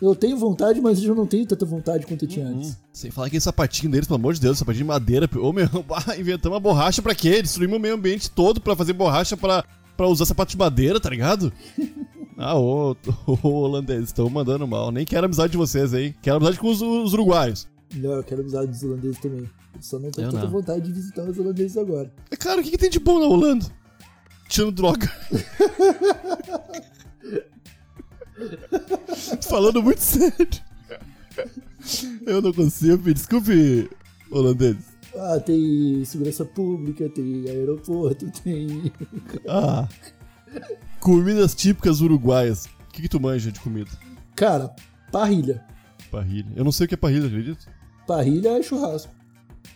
eu 0.00 0.14
tenho 0.14 0.36
vontade, 0.36 0.80
mas 0.80 1.02
eu 1.02 1.14
não 1.14 1.26
tenho 1.26 1.46
tanta 1.46 1.64
vontade 1.66 2.06
quanto 2.06 2.24
eu 2.24 2.28
tinha 2.28 2.46
antes. 2.46 2.76
Sem 2.92 3.10
falar 3.10 3.26
aquele 3.28 3.40
sapatinho 3.40 3.92
deles, 3.92 4.06
pelo 4.06 4.18
amor 4.18 4.34
de 4.34 4.40
Deus, 4.40 4.58
sapatinho 4.58 4.84
de 4.84 4.88
madeira. 4.88 5.28
Ô 5.38 5.52
meu, 5.52 5.68
inventamos 6.18 6.54
uma 6.54 6.60
borracha 6.60 7.02
pra 7.02 7.14
quê? 7.14 7.42
Destruímos 7.42 7.76
o 7.76 7.80
meio 7.80 7.94
ambiente 7.94 8.30
todo 8.30 8.60
pra 8.60 8.74
fazer 8.74 8.92
borracha 8.94 9.36
pra, 9.36 9.64
pra 9.96 10.06
usar 10.08 10.24
sapato 10.24 10.50
de 10.52 10.58
madeira, 10.58 11.00
tá 11.00 11.10
ligado? 11.10 11.52
Ah, 12.42 12.58
ô, 12.58 12.96
ô 13.26 13.48
holandês, 13.48 14.04
estão 14.04 14.30
mandando 14.30 14.66
mal. 14.66 14.90
Nem 14.90 15.04
quero 15.04 15.26
amizade 15.26 15.50
de 15.52 15.58
vocês 15.58 15.92
aí. 15.92 16.14
Quero 16.22 16.38
amizade 16.38 16.58
com 16.58 16.70
os, 16.70 16.80
os 16.80 17.12
uruguaios. 17.12 17.68
Não, 17.94 18.12
eu 18.12 18.24
quero 18.24 18.40
amizade 18.40 18.68
dos 18.68 18.82
holandeses 18.82 19.18
também. 19.20 19.44
Eu 19.74 19.82
só 19.82 19.98
não 19.98 20.10
tenho 20.10 20.28
Eu 20.28 20.32
tanta 20.32 20.44
não. 20.44 20.50
vontade 20.50 20.82
de 20.86 20.92
visitar 20.92 21.22
os 21.22 21.38
holandeses 21.38 21.76
agora. 21.76 22.12
É, 22.30 22.36
Cara, 22.36 22.60
o 22.60 22.64
que, 22.64 22.70
que 22.70 22.78
tem 22.78 22.90
de 22.90 22.98
bom 23.00 23.18
na 23.18 23.26
Holanda? 23.26 23.66
Tirando 24.48 24.72
droga. 24.72 25.10
Falando 29.42 29.82
muito 29.82 30.00
sério. 30.00 30.48
Eu 32.26 32.42
não 32.42 32.52
consigo, 32.52 33.02
me 33.02 33.14
desculpe, 33.14 33.90
holandês. 34.30 34.76
Ah, 35.16 35.40
tem 35.40 36.04
segurança 36.04 36.44
pública, 36.44 37.08
tem 37.08 37.44
aeroporto, 37.48 38.30
tem. 38.42 38.92
Ah. 39.48 39.88
Comidas 41.00 41.54
típicas 41.54 42.00
uruguaias. 42.00 42.66
O 42.66 42.92
que, 42.92 43.02
que 43.02 43.08
tu 43.08 43.20
manja 43.20 43.50
de 43.50 43.60
comida? 43.60 43.90
Cara, 44.36 44.74
parrilha. 45.10 45.64
Parrilha. 46.10 46.50
Eu 46.56 46.64
não 46.64 46.72
sei 46.72 46.86
o 46.86 46.88
que 46.88 46.94
é 46.94 46.98
parrilha, 46.98 47.26
acredito. 47.26 47.66
Parrilha 48.06 48.50
é 48.58 48.62
churrasco. 48.62 49.12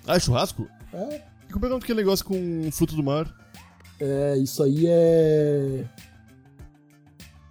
Ah, 0.07 0.17
é 0.17 0.21
churrasco? 0.21 0.69
É, 0.93 1.23
E 1.49 1.53
como 1.53 1.65
é 1.67 1.69
que 1.69 1.75
é 1.75 1.79
aquele 1.79 1.99
negócio 2.01 2.25
com 2.25 2.71
fruto 2.73 2.95
do 2.97 3.03
mar? 3.03 3.33
é, 4.01 4.37
isso 4.39 4.63
aí 4.63 4.85
é. 4.87 5.85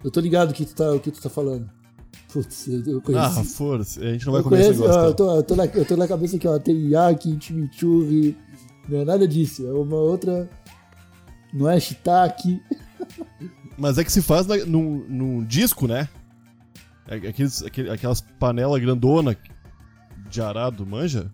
Eu 0.02 0.10
tô 0.10 0.20
ligado 0.20 0.50
o 0.50 0.54
que 0.54 0.64
tu 0.66 0.74
tá, 0.74 0.92
o 0.92 1.00
que 1.00 1.10
tu 1.10 1.20
tá 1.20 1.30
falando. 1.30 1.68
Putz, 2.32 2.66
eu, 2.68 2.82
eu 2.86 3.00
conheço. 3.00 3.40
Ah, 3.40 3.44
força. 3.44 4.00
A 4.00 4.12
gente 4.12 4.26
não 4.26 4.32
vai 4.32 4.40
eu 4.40 4.44
comer 4.44 4.60
esse 4.60 4.70
negócio. 4.80 5.00
ó, 5.00 5.04
eu, 5.06 5.10
tá? 5.10 5.16
tô, 5.16 5.36
eu, 5.36 5.42
tô 5.42 5.56
na, 5.56 5.64
eu 5.66 5.84
tô 5.86 5.96
na 5.96 6.06
cabeça 6.08 6.36
aqui, 6.36 6.46
ó. 6.48 6.58
Tem 6.58 6.88
yaki, 6.90 7.38
chimichurri. 7.40 8.36
Não 8.88 8.98
é 9.00 9.04
nada 9.04 9.26
disso. 9.26 9.66
É 9.66 9.72
uma 9.72 9.96
outra. 9.96 10.48
Não 11.52 11.68
é 11.70 11.78
shiitake. 11.80 12.60
Mas 13.78 13.96
é 13.98 14.04
que 14.04 14.12
se 14.12 14.20
faz 14.20 14.46
na, 14.46 14.56
num, 14.58 15.04
num 15.08 15.44
disco, 15.44 15.86
né? 15.86 16.08
É, 17.08 17.14
Aqueles, 17.16 17.62
aquele- 17.62 17.90
aquelas 17.90 18.20
panelas 18.20 18.80
grandona 18.80 19.36
de 20.30 20.40
arado, 20.42 20.84
manja? 20.86 21.30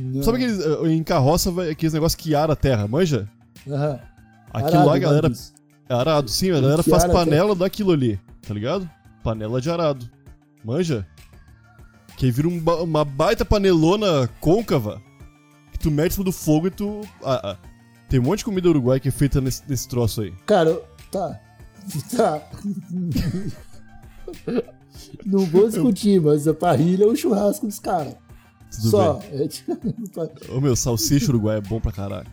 Não. 0.00 0.22
Sabe 0.22 0.38
aqueles. 0.38 0.60
eh, 0.64 0.88
Em 0.92 1.02
carroça, 1.02 1.50
aqueles 1.70 1.92
negócios 1.92 2.20
que 2.20 2.34
ara 2.34 2.52
a 2.52 2.56
terra, 2.56 2.86
manja? 2.88 3.28
Aham. 3.68 3.98
Aquilo 4.52 4.68
Arado, 4.74 4.86
lá, 4.86 4.94
a 4.94 4.98
galera. 4.98 5.22
nome 5.22 5.34
disso. 5.34 5.52
É 5.88 5.94
arado, 5.94 6.30
sim, 6.30 6.50
a 6.50 6.60
galera 6.60 6.82
faz 6.82 7.04
panela 7.06 7.54
daquilo 7.54 7.92
ali, 7.92 8.18
tá 8.46 8.54
ligado? 8.54 8.88
Panela 9.24 9.60
de 9.60 9.68
arado. 9.70 10.08
Manja? 10.64 11.06
Que 12.16 12.26
aí 12.26 12.32
vira 12.32 12.48
um 12.48 12.58
ba- 12.60 12.82
uma 12.82 13.04
baita 13.04 13.44
panelona 13.44 14.28
côncava 14.40 15.00
que 15.72 15.78
tu 15.78 15.90
mete 15.90 16.14
tudo 16.14 16.26
do 16.26 16.32
fogo 16.32 16.66
e 16.68 16.70
tu. 16.70 17.00
Ah, 17.24 17.50
ah. 17.52 17.56
Tem 18.08 18.20
um 18.20 18.24
monte 18.24 18.38
de 18.40 18.44
comida 18.44 18.68
uruguai 18.68 18.98
que 19.00 19.08
é 19.08 19.12
feita 19.12 19.40
nesse, 19.40 19.62
nesse 19.68 19.88
troço 19.88 20.20
aí. 20.22 20.32
Cara, 20.46 20.80
tá. 21.10 21.40
Tá. 22.16 22.42
Não 25.24 25.44
vou 25.46 25.68
discutir, 25.68 26.20
mas 26.20 26.46
a 26.46 26.54
parrilha 26.54 27.04
é 27.04 27.06
o 27.06 27.16
churrasco 27.16 27.66
dos 27.66 27.78
caras. 27.78 28.14
Tudo 28.70 28.90
Só. 28.90 29.14
bem. 29.14 29.28
É, 29.42 29.48
tipo, 29.48 29.76
Ô 30.54 30.60
meu, 30.60 30.76
salsicha 30.76 31.30
uruguai 31.30 31.58
é 31.58 31.60
bom 31.60 31.80
pra 31.80 31.92
caralho. 31.92 32.28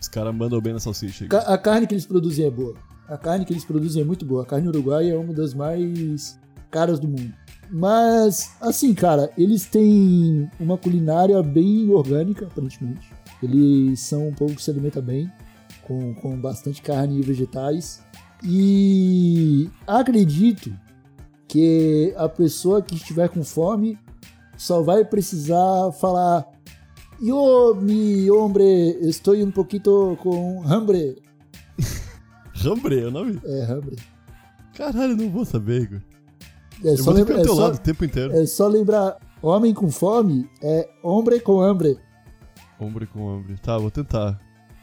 Os 0.00 0.08
caras 0.08 0.34
mandam 0.34 0.60
bem 0.60 0.72
na 0.72 0.80
salsicha. 0.80 1.26
Ca- 1.28 1.38
A 1.40 1.58
carne 1.58 1.86
que 1.86 1.94
eles 1.94 2.06
produzem 2.06 2.46
é 2.46 2.50
boa. 2.50 2.74
A 3.08 3.16
carne 3.18 3.44
que 3.44 3.52
eles 3.52 3.64
produzem 3.64 4.02
é 4.02 4.04
muito 4.04 4.24
boa. 4.24 4.42
A 4.42 4.46
carne 4.46 4.68
uruguaia 4.68 5.12
é 5.12 5.16
uma 5.16 5.32
das 5.34 5.52
mais 5.54 6.38
caras 6.70 6.98
do 7.00 7.08
mundo. 7.08 7.32
Mas, 7.70 8.50
assim, 8.60 8.94
cara, 8.94 9.30
eles 9.38 9.64
têm 9.66 10.50
uma 10.58 10.76
culinária 10.78 11.40
bem 11.42 11.88
orgânica, 11.90 12.46
aparentemente. 12.46 13.08
Eles 13.42 14.00
são 14.00 14.28
um 14.28 14.32
povo 14.34 14.54
que 14.54 14.62
se 14.62 14.70
alimenta 14.70 15.00
bem, 15.00 15.30
com, 15.82 16.14
com 16.14 16.40
bastante 16.40 16.82
carne 16.82 17.18
e 17.18 17.22
vegetais. 17.22 18.02
E 18.42 19.68
acredito 19.86 20.72
que 21.48 22.12
a 22.16 22.28
pessoa 22.28 22.80
que 22.82 22.94
estiver 22.96 23.28
com 23.28 23.42
fome 23.42 23.98
só 24.60 24.82
vai 24.82 25.06
precisar 25.06 25.90
falar 25.92 26.46
Yo, 27.18 27.74
mi 27.74 28.30
hombre, 28.30 28.64
estou 29.00 29.34
um 29.34 29.50
pouquito 29.50 30.18
com 30.20 30.62
hambre. 30.66 31.16
Rambre 32.52 33.00
é 33.00 33.06
o 33.06 33.10
nome? 33.10 33.40
É, 33.42 33.62
hambre. 33.64 33.96
Caralho, 34.74 35.16
não 35.16 35.30
vou 35.30 35.46
saber, 35.46 35.82
Igor. 35.82 36.00
É 36.84 36.92
Eu 36.92 36.96
só, 36.98 37.04
vou 37.04 37.14
ficar 37.14 37.34
lembra, 37.34 37.34
do 37.36 37.40
é, 37.40 37.44
teu 37.44 37.54
só, 37.54 37.62
lado 37.62 37.74
o 37.76 37.80
tempo 37.80 38.04
inteiro. 38.04 38.32
é 38.34 38.44
só 38.46 38.68
lembrar, 38.68 39.16
homem 39.42 39.72
com 39.72 39.90
fome 39.90 40.46
é 40.62 40.88
hombre 41.02 41.40
com 41.40 41.60
hambre. 41.60 41.98
Hombre 42.78 43.06
com 43.06 43.30
hambre. 43.30 43.56
Tá, 43.62 43.78
vou 43.78 43.90
tentar. 43.90 44.38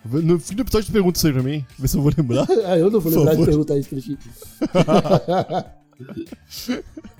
No 0.06 0.40
fim 0.40 0.56
do 0.56 0.62
episódio 0.64 0.92
pergunta 0.92 1.18
isso 1.18 1.28
aí 1.28 1.34
pra 1.34 1.44
mim, 1.44 1.66
vê 1.78 1.88
se 1.88 1.98
eu 1.98 2.02
vou 2.02 2.12
lembrar. 2.18 2.48
Ah, 2.66 2.78
eu 2.78 2.90
não 2.90 3.00
vou 3.00 3.12
Por 3.12 3.20
lembrar 3.20 3.36
de 3.36 3.38
favor. 3.38 3.46
perguntar 3.46 3.78
isso 3.78 3.90
pra 3.90 4.02
ti. 4.02 4.18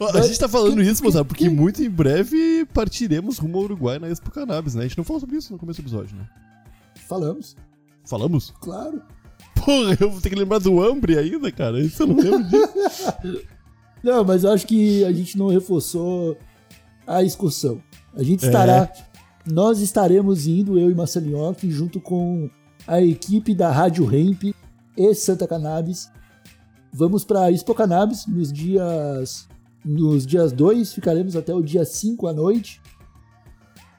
A 0.00 0.20
gente 0.22 0.38
tá 0.38 0.48
falando 0.48 0.82
isso, 0.82 1.02
moçada, 1.04 1.24
porque 1.24 1.44
que- 1.44 1.50
muito 1.50 1.82
em 1.82 1.88
breve 1.90 2.66
partiremos 2.74 3.38
rumo 3.38 3.58
ao 3.58 3.64
Uruguai 3.64 3.98
na 3.98 4.08
Expo 4.08 4.30
Cannabis, 4.30 4.74
né? 4.74 4.82
A 4.84 4.88
gente 4.88 4.98
não 4.98 5.04
falou 5.04 5.20
sobre 5.20 5.36
isso 5.36 5.52
no 5.52 5.58
começo 5.58 5.80
do 5.80 5.84
episódio, 5.84 6.16
né? 6.16 6.26
Falamos, 7.08 7.56
Falamos? 8.04 8.52
claro. 8.60 9.02
Porra, 9.54 9.96
eu 10.00 10.10
vou 10.10 10.20
ter 10.20 10.28
que 10.30 10.34
lembrar 10.34 10.58
do 10.58 10.82
hambre 10.82 11.16
ainda, 11.16 11.50
cara. 11.52 11.80
Isso 11.80 12.02
eu 12.02 12.06
não 12.08 12.16
lembro 12.16 12.42
disso. 12.44 12.68
Não, 14.02 14.22
mas 14.22 14.44
eu 14.44 14.52
acho 14.52 14.66
que 14.66 15.02
a 15.04 15.10
gente 15.12 15.38
não 15.38 15.46
reforçou 15.48 16.36
a 17.06 17.22
excursão. 17.22 17.80
A 18.14 18.22
gente 18.22 18.44
É. 18.44 18.48
estará, 18.48 18.92
nós 19.46 19.78
estaremos 19.80 20.46
indo, 20.46 20.78
eu 20.78 20.90
e 20.90 20.94
Marcelinhoff, 20.94 21.70
junto 21.70 21.98
com 22.02 22.50
a 22.86 23.00
equipe 23.00 23.54
da 23.54 23.70
Rádio 23.72 24.04
Hemp 24.14 24.54
e 24.94 25.14
Santa 25.14 25.46
Cannabis. 25.48 26.10
Vamos 26.92 27.24
para 27.24 27.50
Expo 27.50 27.74
Cannabis 27.74 28.26
nos 28.26 28.52
dias 28.52 29.48
nos 29.84 30.26
dias 30.26 30.52
2, 30.52 30.92
ficaremos 30.94 31.36
até 31.36 31.54
o 31.54 31.62
dia 31.62 31.84
5 31.84 32.26
à 32.26 32.32
noite. 32.32 32.80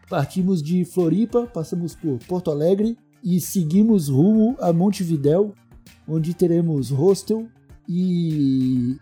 Partimos 0.09 0.61
de 0.61 0.85
Floripa, 0.85 1.45
passamos 1.47 1.95
por 1.95 2.17
Porto 2.27 2.51
Alegre 2.51 2.97
e 3.23 3.39
seguimos 3.41 4.07
rumo 4.09 4.55
a 4.59 4.71
Montevidéu, 4.71 5.53
onde 6.07 6.33
teremos 6.33 6.91
hostel 6.91 7.47
e 7.87 8.97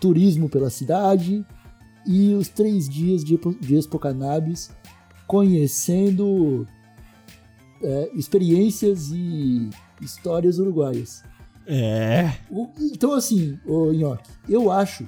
turismo 0.00 0.48
pela 0.48 0.68
cidade 0.70 1.44
e 2.06 2.34
os 2.34 2.48
três 2.48 2.88
dias 2.88 3.24
de, 3.24 3.34
Expo- 3.34 3.54
de 3.58 3.74
Expo 3.74 3.98
Cannabis 3.98 4.70
conhecendo 5.26 6.66
é, 7.82 8.10
experiências 8.14 9.10
e 9.10 9.70
histórias 10.00 10.58
uruguaias. 10.58 11.22
É. 11.66 12.30
O- 12.50 12.68
Então, 12.92 13.14
assim, 13.14 13.58
ô 13.66 13.90
Nhoque, 13.92 14.30
eu 14.48 14.70
acho 14.70 15.06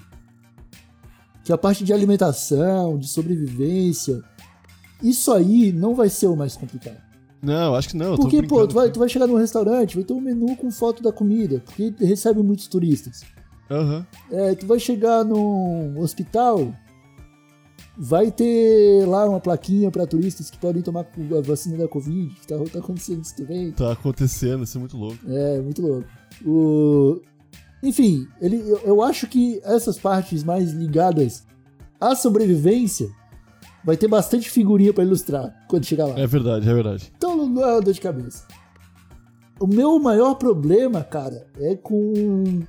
que 1.47 1.53
a 1.53 1.57
parte 1.57 1.85
de 1.85 1.93
alimentação, 1.93 2.99
de 2.99 3.07
sobrevivência, 3.07 4.21
isso 5.01 5.31
aí 5.33 5.71
não 5.71 5.95
vai 5.95 6.09
ser 6.09 6.27
o 6.27 6.35
mais 6.35 6.57
complicado. 6.57 7.01
Não, 7.41 7.77
acho 7.77 7.91
que 7.91 7.97
não. 7.97 8.17
Porque, 8.17 8.43
pô, 8.43 8.67
tu 8.67 8.75
vai, 8.75 8.91
tu 8.91 8.99
vai 8.99 9.09
chegar 9.09 9.29
num 9.29 9.37
restaurante, 9.37 9.95
vai 9.95 10.03
ter 10.03 10.13
um 10.13 10.21
menu 10.21 10.57
com 10.57 10.73
foto 10.73 11.05
da 11.05 11.13
comida, 11.13 11.63
porque 11.65 11.95
recebe 12.05 12.43
muitos 12.43 12.67
turistas. 12.67 13.23
Aham. 13.71 14.05
É, 14.29 14.57
tu 14.57 14.67
vai 14.67 14.81
chegar 14.81 15.25
num 15.25 15.97
hospital, 16.01 16.75
vai 17.97 18.33
ter 18.33 19.07
lá 19.07 19.29
uma 19.29 19.39
plaquinha 19.39 19.89
para 19.89 20.05
turistas 20.05 20.51
que 20.51 20.59
podem 20.59 20.83
tomar 20.83 21.07
a 21.39 21.41
vacina 21.43 21.79
da 21.79 21.87
Covid, 21.87 22.35
que 22.41 22.47
tá, 22.49 22.57
tá 22.73 22.81
acontecendo 22.81 23.23
isso 23.23 23.37
também. 23.37 23.71
Tá 23.71 23.93
acontecendo, 23.93 24.65
isso 24.65 24.79
é 24.79 24.81
muito 24.81 24.97
louco. 24.97 25.19
É, 25.29 25.61
muito 25.61 25.81
louco. 25.81 26.09
O... 26.45 27.21
Enfim, 27.83 28.27
ele, 28.41 28.57
eu, 28.59 28.79
eu 28.85 29.03
acho 29.03 29.27
que 29.27 29.61
essas 29.65 29.99
partes 29.99 30.43
mais 30.43 30.73
ligadas 30.73 31.47
à 32.01 32.15
sobrevivência 32.17 33.09
vai 33.85 33.97
ter 33.97 34.09
bastante 34.09 34.51
figurinha 34.51 34.93
pra 34.93 35.05
ilustrar 35.05 35.55
quando 35.69 35.85
chegar 35.85 36.07
lá. 36.07 36.19
É 36.19 36.27
verdade, 36.27 36.69
é 36.69 36.75
verdade. 36.75 37.13
Então 37.17 37.37
não 37.47 37.63
é 37.63 37.73
uma 37.75 37.81
dor 37.83 37.93
de 37.95 38.01
cabeça. 38.01 38.45
O 39.61 39.67
meu 39.67 39.99
maior 39.99 40.35
problema, 40.35 41.03
cara, 41.05 41.47
é 41.61 41.75
com 41.77 42.63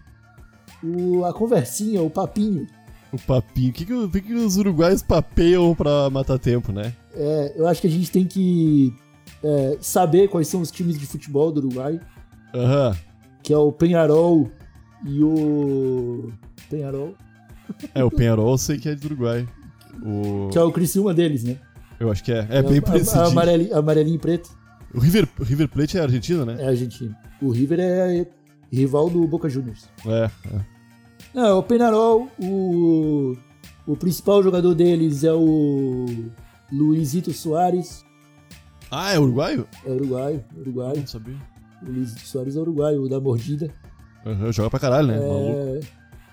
o- 0.84 1.26
a 1.26 1.34
conversinha, 1.34 2.02
o 2.02 2.10
papinho. 2.10 2.68
O 3.12 3.18
papinho. 3.20 3.70
O 3.70 3.74
que, 3.74 3.86
que, 3.86 4.08
que 4.10 4.22
que 4.22 4.34
os 4.34 4.58
uruguaios 4.58 5.02
papeiam 5.02 5.74
pra 5.74 6.10
matar 6.10 6.38
tempo, 6.38 6.72
né? 6.72 6.94
É, 7.16 7.54
eu 7.56 7.68
acho 7.68 7.82
que 7.82 7.88
a 7.88 7.90
gente 7.92 8.12
tem 8.12 8.26
que 8.26 8.94
é, 9.44 9.78
saber 9.82 10.28
quais 10.30 10.48
são 10.48 10.62
os 10.62 10.70
times 10.72 10.98
de 11.00 11.06
futebol 11.06 11.52
do 11.52 11.60
Uruguai, 11.66 12.00
Aham. 12.54 12.96
que 13.44 13.52
é 13.54 13.58
o 13.58 13.72
Penharol 13.72 14.50
e 15.06 15.24
o. 15.24 16.32
Penharol? 16.70 17.16
É, 17.94 18.04
o 18.04 18.10
Penharol 18.12 18.52
eu 18.52 18.58
sei 18.58 18.78
que 18.78 18.90
é 18.90 18.96
do 18.96 19.06
Uruguai. 19.06 19.48
O... 20.04 20.50
Que 20.52 20.58
é 20.58 20.62
o 20.62 20.72
Criciúma 20.72 21.14
deles, 21.14 21.44
né? 21.44 21.58
Eu 22.00 22.12
acho 22.12 22.24
que 22.24 22.32
é. 22.32 22.48
É 22.50 22.62
bem 22.62 22.78
a- 22.80 22.82
parecido. 22.82 23.22
Amarelinho, 23.22 23.76
amarelinho 23.76 24.16
e 24.16 24.20
preto 24.20 24.50
O 24.94 25.00
River, 25.00 25.28
o 25.40 25.44
River 25.44 25.68
Plate 25.68 25.98
é 25.98 26.02
argentino, 26.02 26.46
né? 26.46 26.56
é 26.60 26.68
argentino. 26.68 27.16
O 27.42 27.50
River 27.52 27.80
é 27.82 28.28
rival 28.72 29.10
do 29.10 29.28
Boca 29.28 29.50
Juniors. 29.50 29.90
É. 30.06 30.30
é. 30.54 30.66
Não, 31.34 31.60
o 31.60 31.64
Penarol, 31.64 32.30
o, 32.40 33.36
o 33.86 33.96
principal 33.98 34.42
jogador 34.44 34.74
deles 34.76 35.24
é 35.24 35.34
o 35.34 36.06
Luizito 36.72 37.32
Soares, 37.34 38.04
Ah, 38.90 39.14
é 39.14 39.20
uruguaio? 39.20 39.68
é 39.86 39.92
uruguaio, 39.92 40.44
uruguaio. 40.58 41.00
Não 41.00 41.08
sabia. 41.08 41.36
O 41.82 41.92
Luizito 41.92 42.22
Soares 42.22 42.56
é 42.56 42.60
uruguaio, 42.60 43.04
o 43.04 43.10
da 43.10 43.20
mordida. 43.20 43.72
Aham, 44.26 44.52
joga 44.52 44.70
pra 44.70 44.80
caralho, 44.80 45.08
né? 45.08 45.18
É, 45.18 45.80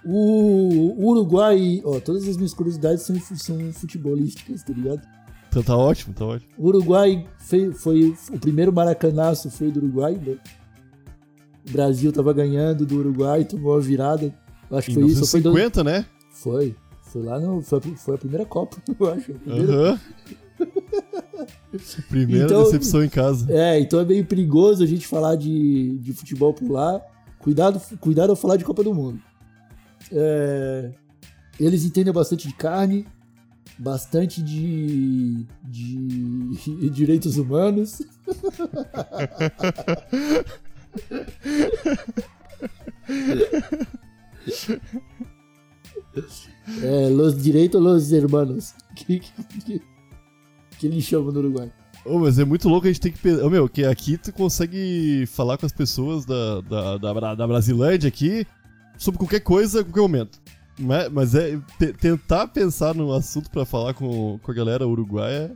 o, 0.04 0.94
Uruguai, 1.08 1.80
ó, 1.84 1.98
todas 2.00 2.26
as 2.28 2.36
minhas 2.36 2.52
curiosidades 2.52 3.02
são, 3.04 3.16
são 3.36 3.72
futebolísticas, 3.72 4.62
tá 4.62 4.72
ligado? 4.72 5.00
Então 5.48 5.62
tá 5.62 5.76
ótimo, 5.76 6.12
tá 6.12 6.24
ótimo. 6.26 6.50
O 6.58 6.66
Uruguai 6.66 7.24
foi, 7.38 7.72
foi 7.72 8.14
o 8.32 8.38
primeiro 8.38 8.72
maracanaço 8.72 9.50
foi 9.50 9.70
do 9.70 9.78
Uruguai, 9.78 10.14
né? 10.14 10.36
O 11.68 11.72
Brasil 11.72 12.12
tava 12.12 12.32
ganhando 12.32 12.84
do 12.84 12.96
Uruguai, 12.98 13.44
tomou 13.44 13.76
a 13.76 13.80
virada. 13.80 14.34
Acho 14.70 14.88
que 14.88 14.94
foi 14.94 15.04
isso, 15.04 15.20
ou 15.22 15.26
foi 15.26 15.40
do, 15.40 15.52
1950, 15.52 15.84
né? 15.84 16.04
Foi. 16.32 16.74
Foi 17.04 17.22
lá 17.22 17.38
no. 17.38 17.62
Foi, 17.62 17.78
a- 17.78 17.96
foi 17.96 18.14
a 18.16 18.18
primeira 18.18 18.44
Copa, 18.44 18.76
eu 18.98 19.12
acho. 19.12 19.32
Aham. 19.46 20.00
Primeira 22.08 22.44
Então- 22.46 22.64
decepção 22.64 23.02
em 23.04 23.08
casa. 23.08 23.46
É, 23.52 23.78
então 23.80 24.00
é 24.00 24.04
meio 24.04 24.24
perigoso 24.24 24.82
a 24.82 24.86
gente 24.86 25.06
falar 25.06 25.36
de, 25.36 25.96
de 25.98 26.12
futebol 26.12 26.52
por 26.52 26.70
lá. 26.70 27.00
Cuidado, 27.44 27.78
cuidado 28.00 28.30
ao 28.30 28.36
falar 28.36 28.56
de 28.56 28.64
Copa 28.64 28.82
do 28.82 28.94
Mundo. 28.94 29.20
É, 30.10 30.94
eles 31.60 31.84
entendem 31.84 32.10
bastante 32.10 32.48
de 32.48 32.54
carne, 32.54 33.06
bastante 33.78 34.42
de, 34.42 35.44
de 35.62 36.88
direitos 36.88 37.36
humanos. 37.36 38.00
É, 46.82 47.10
los 47.10 47.36
direitos 47.42 47.82
los 47.82 48.10
hermanos. 48.10 48.72
Que, 48.96 49.18
que, 49.18 49.82
que 50.78 50.86
eles 50.86 51.04
chamam 51.04 51.32
no 51.32 51.40
Uruguai. 51.40 51.70
Ô, 52.04 52.18
mas 52.18 52.38
é 52.38 52.44
muito 52.44 52.68
louco 52.68 52.86
a 52.86 52.90
gente 52.90 53.00
tem 53.00 53.12
que 53.12 53.18
pensar. 53.18 53.44
Ô, 53.44 53.50
meu, 53.50 53.68
que 53.68 53.84
aqui 53.84 54.18
tu 54.18 54.32
consegue 54.32 55.24
falar 55.26 55.56
com 55.56 55.64
as 55.66 55.72
pessoas 55.72 56.24
da, 56.24 56.60
da, 56.60 56.98
da, 56.98 57.34
da 57.34 57.46
Brasilândia 57.46 58.08
aqui 58.08 58.46
sobre 58.98 59.18
qualquer 59.18 59.40
coisa, 59.40 59.80
a 59.80 59.84
qualquer 59.84 60.00
momento. 60.02 60.38
Mas, 60.78 61.08
mas 61.10 61.34
é 61.34 61.58
te- 61.78 61.92
tentar 61.92 62.48
pensar 62.48 62.94
no 62.94 63.12
assunto 63.12 63.48
pra 63.50 63.64
falar 63.64 63.94
com, 63.94 64.38
com 64.42 64.50
a 64.50 64.54
galera 64.54 64.86
uruguaia 64.86 65.52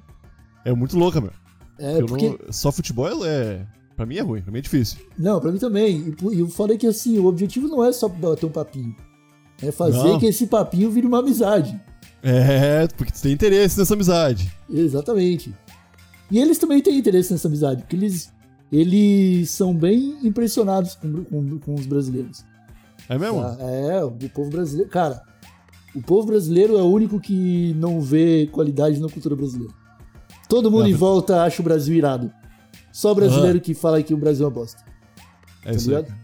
é, 0.65 0.71
é 0.71 0.75
muito 0.75 0.97
louca, 0.99 1.21
meu. 1.21 1.33
É, 1.79 2.01
Eu 2.01 2.07
porque. 2.07 2.29
não- 2.31 2.39
só 2.53 2.73
futebol 2.73 3.25
é. 3.27 3.67
Pra 3.97 4.07
mim 4.07 4.17
é 4.17 4.23
ruim, 4.23 4.41
pra 4.41 4.53
mim 4.53 4.59
é 4.61 4.63
difícil. 4.63 4.99
Não, 5.19 5.41
pra 5.41 5.51
mim 5.51 5.59
também. 5.59 6.15
E, 6.23 6.43
e 6.43 6.51
foda 6.51 6.73
é 6.75 6.77
que 6.77 6.87
assim, 6.87 7.19
o 7.19 7.27
objetivo 7.27 7.67
não 7.67 7.85
é 7.85 7.93
só 7.93 8.09
bater 8.09 8.47
um 8.47 8.51
papinho. 8.51 8.95
É 9.61 9.73
fazer 9.73 9.99
Não. 9.99 10.21
que 10.21 10.27
esse 10.27 10.47
papinho 10.47 10.89
vire 10.89 11.05
uma 11.07 11.19
amizade. 11.19 11.79
É, 12.23 12.87
porque 12.97 13.13
tu 13.13 13.21
tem 13.21 13.33
interesse 13.33 13.77
nessa 13.79 13.95
amizade. 13.95 14.51
Exatamente. 14.71 15.53
E 16.31 16.39
eles 16.39 16.59
também 16.59 16.83
têm 16.83 16.99
interesse 16.99 17.33
nessa 17.33 17.49
amizade, 17.49 17.83
porque 17.83 17.97
eles, 17.97 18.33
eles 18.71 19.51
são 19.51 19.75
bem 19.75 20.19
impressionados 20.23 20.95
com, 20.95 21.25
com, 21.25 21.59
com 21.59 21.75
os 21.75 21.87
brasileiros. 21.87 22.45
É 23.09 23.19
mesmo? 23.19 23.41
Tá? 23.41 23.57
É, 23.61 24.05
o 24.05 24.11
povo 24.29 24.51
brasileiro. 24.51 24.91
Cara, 24.91 25.23
o 25.95 26.03
povo 26.03 26.27
brasileiro 26.27 26.77
é 26.77 26.83
o 26.83 26.87
único 26.87 27.19
que 27.19 27.75
não 27.75 28.01
vê 28.01 28.47
qualidade 28.53 29.01
na 29.01 29.09
cultura 29.09 29.35
brasileira. 29.35 29.73
Todo 30.49 30.71
mundo 30.71 30.87
É, 30.87 30.91
em 30.91 30.95
volta 30.95 31.43
acha 31.43 31.63
o 31.63 31.65
Brasil 31.65 31.95
irado. 31.95 32.31
Só 32.93 33.13
o 33.13 33.15
brasileiro 33.15 33.61
que 33.61 33.75
fala 33.75 34.03
que 34.03 34.13
o 34.13 34.17
Brasil 34.17 34.45
é 34.45 34.49
uma 34.49 34.55
bosta. 34.55 34.83
É 35.63 35.71
tá 35.71 35.73
isso 35.73 35.91
aí. 35.91 35.97
ligado? 35.97 36.15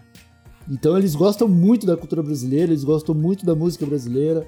Então 0.69 0.97
eles 0.97 1.15
gostam 1.15 1.47
muito 1.47 1.87
da 1.87 1.97
cultura 1.97 2.23
brasileira, 2.23 2.73
eles 2.73 2.85
gostam 2.85 3.15
muito 3.15 3.45
da 3.45 3.55
música 3.55 3.85
brasileira, 3.85 4.47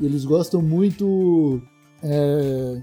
eles 0.00 0.24
gostam 0.24 0.60
muito 0.60 1.62
é, 2.02 2.82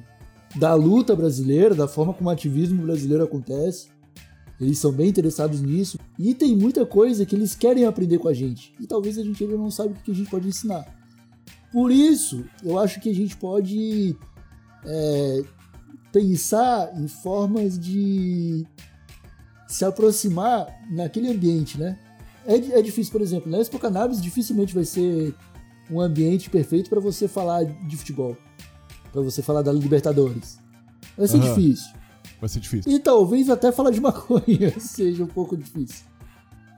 da 0.58 0.74
luta 0.74 1.16
brasileira, 1.16 1.76
da 1.76 1.88
forma 1.88 2.14
como 2.14 2.30
o 2.30 2.34
ativismo 2.34 2.84
brasileiro 2.84 3.24
acontece. 3.24 3.90
Eles 4.60 4.80
são 4.80 4.92
bem 4.92 5.10
interessados 5.10 5.62
nisso. 5.62 6.00
E 6.18 6.34
tem 6.34 6.56
muita 6.56 6.86
coisa 6.86 7.26
que 7.26 7.36
eles 7.36 7.54
querem 7.54 7.86
aprender 7.86 8.18
com 8.18 8.28
a 8.28 8.34
gente. 8.34 8.74
E 8.80 8.88
talvez 8.88 9.18
a 9.18 9.24
gente 9.24 9.44
ainda 9.44 9.56
não 9.56 9.70
saiba 9.70 9.94
o 9.94 10.04
que 10.04 10.12
a 10.12 10.16
gente 10.16 10.30
pode 10.30 10.48
ensinar. 10.48 10.86
Por 11.72 11.92
isso, 11.92 12.44
eu 12.64 12.80
acho 12.80 13.00
que 13.00 13.10
a 13.10 13.14
gente 13.14 13.38
pode 13.38 14.16
é, 14.86 15.44
pensar 16.12 16.92
em 17.00 17.08
formas 17.08 17.78
de 17.78 18.66
se 19.68 19.86
aproximar 19.86 20.68
naquele 20.90 21.30
ambiente, 21.30 21.78
né? 21.78 22.00
É, 22.46 22.56
é 22.56 22.82
difícil, 22.82 23.12
por 23.12 23.22
exemplo, 23.22 23.52
na 23.52 23.60
Expo 23.60 23.78
Cannabis 23.78 24.22
dificilmente 24.22 24.74
vai 24.74 24.86
ser 24.86 25.36
um 25.92 26.00
ambiente 26.00 26.50
perfeito 26.50 26.90
para 26.90 27.02
você 27.02 27.28
falar 27.28 27.66
de 27.66 27.98
futebol, 27.98 28.38
para 29.22 29.32
você 29.32 29.42
falar 29.42 29.62
da 29.62 29.72
Libertadores. 29.72 30.60
Vai 31.18 31.28
ser 31.28 31.38
Aham. 31.38 31.54
difícil. 31.56 31.92
Vai 32.40 32.50
ser 32.50 32.60
difícil. 32.60 32.92
E 32.92 33.00
talvez 33.00 33.50
até 33.50 33.72
falar 33.72 33.92
de 33.92 34.00
maconha 34.00 34.74
seja 34.80 35.24
um 35.24 35.28
pouco 35.28 35.58
difícil. 35.58 36.06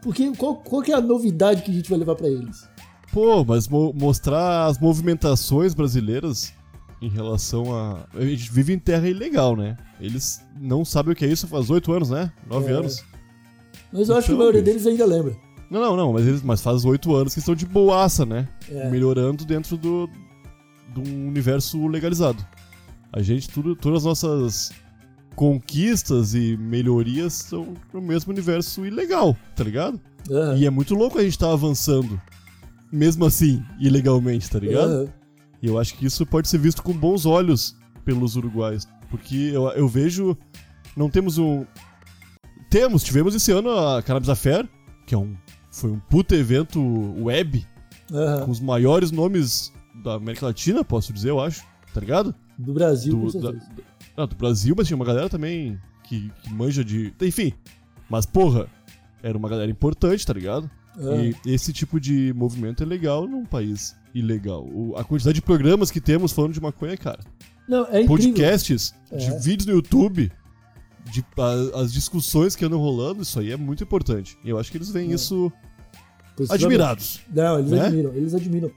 Porque 0.02 0.32
qual, 0.38 0.56
qual 0.56 0.82
que 0.82 0.92
é 0.92 0.96
a 0.96 1.02
novidade 1.02 1.62
que 1.62 1.72
a 1.72 1.74
gente 1.74 1.90
vai 1.90 2.00
levar 2.00 2.16
para 2.16 2.28
eles? 2.30 2.68
Pô, 3.12 3.44
mas 3.44 3.68
mo- 3.68 3.92
mostrar 3.94 4.66
as 4.68 4.80
movimentações 4.80 5.74
brasileiras 5.74 6.54
em 7.02 7.10
relação 7.10 7.76
a. 7.76 8.06
A 8.14 8.22
gente 8.22 8.50
vive 8.52 8.72
em 8.74 8.80
terra 8.80 9.10
ilegal, 9.10 9.56
né? 9.56 9.76
Eles 10.00 10.42
não 10.60 10.86
sabem 10.86 11.12
o 11.12 11.16
que 11.16 11.26
é 11.26 11.28
isso 11.28 11.48
faz 11.48 11.70
oito 11.70 11.92
anos, 11.92 12.10
né? 12.10 12.32
Nove 12.48 12.72
É. 12.72 12.76
anos. 12.76 13.04
Mas 13.92 14.08
eu 14.10 14.16
acho 14.16 14.28
que 14.28 14.32
a 14.32 14.36
Então, 14.36 14.38
maioria 14.38 14.62
deles 14.62 14.86
ainda 14.88 15.06
lembra. 15.06 15.36
Não, 15.70 15.82
não, 15.82 15.98
não, 15.98 16.14
mas 16.14 16.26
eles 16.28 16.42
mas 16.42 16.62
faz 16.62 16.86
oito 16.86 17.14
anos 17.16 17.34
que 17.34 17.40
estão 17.40 17.56
de 17.56 17.66
boaça, 17.66 18.26
né? 18.26 18.48
É. 18.70 18.90
Melhorando 18.90 19.44
dentro 19.46 19.76
do, 19.76 20.10
do 20.94 21.02
universo 21.02 21.88
legalizado. 21.88 22.46
A 23.12 23.22
gente, 23.22 23.50
tudo, 23.50 23.76
todas 23.76 24.00
as 24.00 24.06
nossas 24.06 24.72
conquistas 25.36 26.34
e 26.34 26.58
melhorias 26.58 27.34
são 27.34 27.74
no 27.94 28.02
mesmo 28.02 28.32
universo 28.32 28.86
ilegal, 28.86 29.36
tá 29.56 29.64
ligado? 29.64 30.00
Aham. 30.30 30.58
E 30.58 30.66
é 30.66 30.70
muito 30.70 30.94
louco 30.94 31.18
a 31.18 31.24
gente 31.24 31.40
tá 31.40 31.52
avançando, 31.52 32.22
mesmo 32.92 33.26
assim, 33.26 33.64
ilegalmente, 33.80 34.50
tá 34.50 34.60
ligado? 34.60 34.92
Aham. 34.92 35.14
E 35.62 35.68
eu 35.68 35.78
acho 35.80 35.96
que 35.96 36.06
isso 36.06 36.26
pode 36.26 36.48
ser 36.48 36.58
visto 36.58 36.82
com 36.82 36.94
bons 36.94 37.26
olhos 37.26 37.76
pelos 38.06 38.36
uruguaios. 38.36 38.88
Porque 39.10 39.52
eu, 39.54 39.68
eu 39.70 39.88
vejo. 39.88 40.38
Não 40.96 41.10
temos 41.10 41.38
um. 41.38 41.66
Temos, 42.70 43.04
tivemos 43.04 43.34
esse 43.36 43.52
ano 43.52 43.72
a 43.72 44.02
Cannabis 44.02 44.30
Affair, 44.30 44.68
que 45.06 45.16
é 45.16 45.18
um, 45.18 45.36
foi 45.72 45.92
um 45.92 46.00
puta 46.00 46.36
evento 46.36 46.80
web, 47.22 47.66
Aham. 48.12 48.46
com 48.46 48.52
os 48.52 48.60
maiores 48.60 49.12
nomes 49.12 49.74
da 50.04 50.14
América 50.16 50.46
Latina, 50.46 50.84
posso 50.84 51.12
dizer, 51.14 51.30
eu 51.30 51.40
acho, 51.40 51.64
tá 51.94 52.00
ligado? 52.00 52.34
Do 52.58 52.74
Brasil, 52.74 53.14
com 53.18 53.26
Do, 53.26 53.32
certeza. 53.32 53.54
da- 54.16 54.24
ah, 54.24 54.26
do 54.26 54.36
Brasil, 54.36 54.74
mas 54.78 54.88
tinha 54.88 54.96
uma 54.98 55.06
galera 55.06 55.30
também 55.30 55.80
que, 56.04 56.32
que 56.44 56.54
manja 56.54 56.84
de. 56.84 57.14
Enfim. 57.22 57.54
Mas, 58.10 58.26
porra, 58.26 58.68
era 59.22 59.38
uma 59.38 59.48
galera 59.48 59.70
importante, 59.72 60.26
tá 60.26 60.34
ligado? 60.34 60.70
Aham. 60.98 61.24
E 61.26 61.36
esse 61.46 61.72
tipo 61.72 62.00
de 62.00 62.34
movimento 62.36 62.84
é 62.84 62.86
legal 62.86 63.28
num 63.28 63.46
país 63.46 63.96
ilegal. 64.14 64.66
O- 64.68 64.96
a 64.98 65.04
quantidade 65.04 65.36
de 65.36 65.42
programas 65.42 65.92
que 65.92 66.02
temos 66.02 66.32
falando 66.32 66.54
de 66.54 66.60
maconha, 66.62 66.98
cara. 66.98 67.20
Não, 67.68 67.86
é 67.86 68.02
incrível. 68.02 68.08
Podcasts, 68.34 68.94
de 69.16 69.26
É. 69.26 69.40
vídeos 69.40 69.68
no 69.68 69.74
YouTube, 69.74 70.32
de, 71.12 71.24
a- 71.38 71.82
as 71.82 71.94
discussões 71.94 72.56
que 72.56 72.66
andam 72.66 72.80
rolando, 72.80 73.22
isso 73.22 73.40
aí 73.40 73.52
é 73.52 73.56
muito 73.58 73.84
importante. 73.84 74.38
E 74.44 74.50
eu 74.50 74.58
acho 74.58 74.72
que 74.72 74.78
eles 74.78 74.90
veem 74.90 75.12
É. 75.12 75.16
isso 75.16 75.52
admirados. 76.50 77.22
Não, 77.34 77.60
eles 77.60 77.72
Né? 77.72 77.86
admiram, 77.86 78.14
eles 78.14 78.34
admiram. 78.34 78.72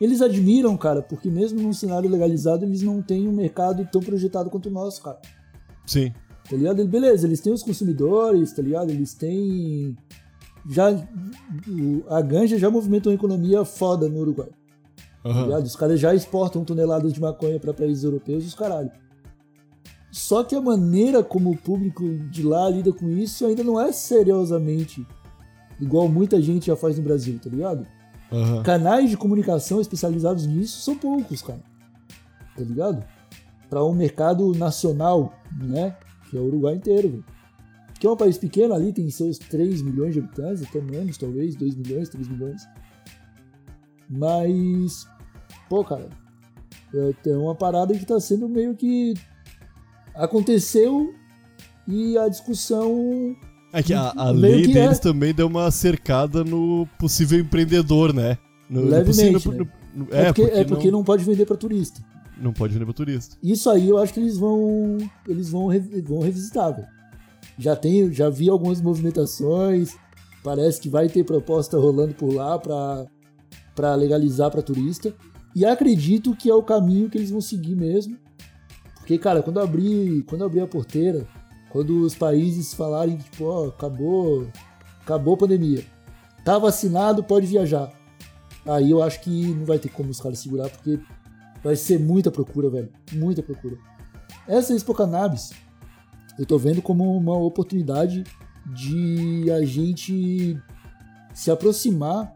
Eles 0.00 0.20
admiram, 0.20 0.76
cara, 0.76 1.00
porque 1.02 1.30
mesmo 1.30 1.60
num 1.60 1.72
cenário 1.72 2.08
legalizado, 2.10 2.64
eles 2.64 2.82
não 2.82 3.00
têm 3.00 3.26
um 3.26 3.32
mercado 3.32 3.88
tão 3.90 4.00
projetado 4.00 4.50
quanto 4.50 4.66
o 4.68 4.72
nosso, 4.72 5.02
cara. 5.02 5.18
Sim. 5.86 6.12
Tá 6.48 6.54
ligado? 6.56 6.86
Beleza, 6.86 7.26
eles 7.26 7.40
têm 7.40 7.52
os 7.52 7.62
consumidores, 7.62 8.52
tá 8.52 8.62
ligado? 8.62 8.90
Eles 8.90 9.14
têm 9.14 9.96
já 10.68 10.88
a 12.08 12.20
ganja 12.20 12.58
já 12.58 12.70
movimenta 12.70 13.08
uma 13.08 13.14
economia 13.14 13.64
foda 13.64 14.08
no 14.08 14.20
Uruguai. 14.20 14.48
tá 15.22 15.28
Aham. 15.30 15.44
ligado? 15.44 15.64
Os 15.64 15.76
caras 15.76 15.98
já 15.98 16.14
exportam 16.14 16.64
toneladas 16.64 17.12
de 17.12 17.20
maconha 17.20 17.58
para 17.58 17.72
países 17.72 18.04
europeus 18.04 18.44
e 18.44 18.48
os 18.48 18.54
caralho. 18.54 18.90
Só 20.10 20.42
que 20.44 20.54
a 20.54 20.60
maneira 20.60 21.22
como 21.22 21.50
o 21.50 21.56
público 21.56 22.02
de 22.30 22.42
lá 22.42 22.68
lida 22.70 22.92
com 22.92 23.08
isso 23.10 23.44
ainda 23.46 23.62
não 23.64 23.80
é 23.80 23.92
seriosamente 23.92 25.06
igual 25.80 26.08
muita 26.08 26.40
gente 26.40 26.66
já 26.66 26.76
faz 26.76 26.96
no 26.96 27.04
Brasil, 27.04 27.38
tá 27.42 27.50
ligado? 27.50 27.86
Aham. 28.32 28.62
Canais 28.62 29.10
de 29.10 29.16
comunicação 29.16 29.80
especializados 29.80 30.46
nisso 30.46 30.80
são 30.80 30.96
poucos, 30.96 31.42
cara. 31.42 31.62
Tá 32.56 32.62
ligado? 32.62 33.04
Para 33.68 33.84
um 33.84 33.92
mercado 33.92 34.52
nacional, 34.54 35.32
né? 35.60 35.96
Que 36.28 36.36
é 36.36 36.40
o 36.40 36.46
Uruguai 36.46 36.74
inteiro, 36.74 37.08
velho. 37.08 37.24
Que 37.98 38.06
é 38.06 38.10
um 38.10 38.16
país 38.16 38.36
pequeno 38.36 38.74
ali, 38.74 38.92
tem 38.92 39.08
seus 39.10 39.38
3 39.38 39.80
milhões 39.82 40.12
de 40.12 40.20
habitantes, 40.20 40.62
até 40.62 40.80
menos, 40.80 41.16
talvez, 41.16 41.56
2 41.56 41.74
milhões, 41.76 42.08
3 42.08 42.28
milhões. 42.28 42.68
Mas, 44.08 45.08
pô, 45.68 45.84
cara, 45.84 46.08
é 46.94 47.36
uma 47.36 47.54
parada 47.54 47.94
que 47.94 48.04
tá 48.04 48.18
sendo 48.20 48.48
meio 48.48 48.74
que. 48.74 49.14
Aconteceu 50.14 51.14
e 51.86 52.16
a 52.16 52.28
discussão 52.28 53.36
É 53.72 53.82
que 53.82 53.92
a, 53.92 54.12
a 54.16 54.30
lei 54.30 54.62
que 54.66 54.72
deles 54.72 54.98
é. 54.98 55.00
também 55.00 55.34
deu 55.34 55.46
uma 55.46 55.70
cercada 55.70 56.42
no 56.44 56.88
possível 56.98 57.38
empreendedor, 57.38 58.12
né? 58.14 58.38
No, 58.70 58.82
no 58.82 58.88
Levemente, 58.88 59.32
possível- 59.32 59.52
né? 59.64 59.70
no- 59.94 60.04
no- 60.04 60.14
É, 60.14 60.26
porque, 60.26 60.42
é 60.42 60.64
porque 60.64 60.90
não... 60.90 61.02
pode 61.04 61.24
vender 61.24 61.44
para 61.46 61.56
turista. 61.56 62.00
não 62.40 62.52
pode 62.52 62.72
vender 62.72 62.84
pra 62.84 62.94
turista. 62.94 63.36
Isso 63.42 63.68
aí 63.70 63.88
eu 63.88 63.98
acho 63.98 64.12
que 64.14 64.20
eles 64.20 64.36
vão 64.38 64.98
eles 65.28 65.50
vão, 65.50 65.68
vão 66.04 66.20
revisitar, 66.20 66.74
velho. 66.74 66.88
Já 67.58 67.74
tem, 67.76 68.12
já 68.12 68.28
vi 68.28 68.48
algumas 68.50 68.80
movimentações, 68.80 69.94
parece 70.44 70.80
que 70.80 70.88
vai 70.88 71.08
ter 71.08 71.24
proposta 71.24 71.78
rolando 71.78 72.14
por 72.14 72.32
lá 72.32 72.58
pra 72.58 73.06
para 73.74 73.94
legalizar 73.94 74.50
pra 74.50 74.62
turista. 74.62 75.14
E 75.54 75.64
acredito 75.64 76.34
que 76.36 76.48
é 76.50 76.54
o 76.54 76.62
caminho 76.62 77.08
que 77.10 77.16
eles 77.18 77.30
vão 77.30 77.40
seguir 77.40 77.74
mesmo. 77.76 78.16
Porque, 78.96 79.16
cara, 79.18 79.42
quando 79.42 79.60
abrir, 79.60 80.22
quando 80.24 80.44
abrir 80.44 80.60
a 80.60 80.66
porteira, 80.66 81.26
quando 81.70 82.02
os 82.02 82.14
países 82.14 82.72
falarem 82.74 83.16
tipo, 83.16 83.44
ó, 83.44 83.68
acabou, 83.68 84.48
acabou 85.02 85.34
a 85.34 85.38
pandemia. 85.38 85.84
Tá 86.44 86.58
vacinado, 86.58 87.24
pode 87.24 87.46
viajar. 87.46 87.92
Aí 88.64 88.90
eu 88.90 89.02
acho 89.02 89.20
que 89.20 89.46
não 89.54 89.64
vai 89.64 89.78
ter 89.78 89.88
como 89.88 90.10
os 90.10 90.20
caras 90.20 90.38
segurar, 90.38 90.68
porque 90.68 90.98
vai 91.62 91.76
ser 91.76 91.98
muita 91.98 92.30
procura, 92.30 92.70
velho. 92.70 92.88
Muita 93.12 93.42
procura. 93.42 93.76
Essa 94.46 94.74
Expo 94.74 94.94
Cannabis, 94.94 95.52
eu 96.38 96.46
tô 96.46 96.58
vendo 96.58 96.80
como 96.82 97.16
uma 97.16 97.36
oportunidade 97.36 98.24
de 98.66 99.50
a 99.50 99.64
gente 99.64 100.60
se 101.32 101.50
aproximar 101.50 102.34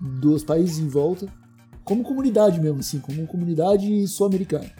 dos 0.00 0.44
países 0.44 0.78
em 0.78 0.88
volta, 0.88 1.26
como 1.84 2.04
comunidade 2.04 2.60
mesmo, 2.60 2.80
assim, 2.80 3.00
como 3.00 3.26
comunidade 3.26 4.06
sul-americana 4.06 4.70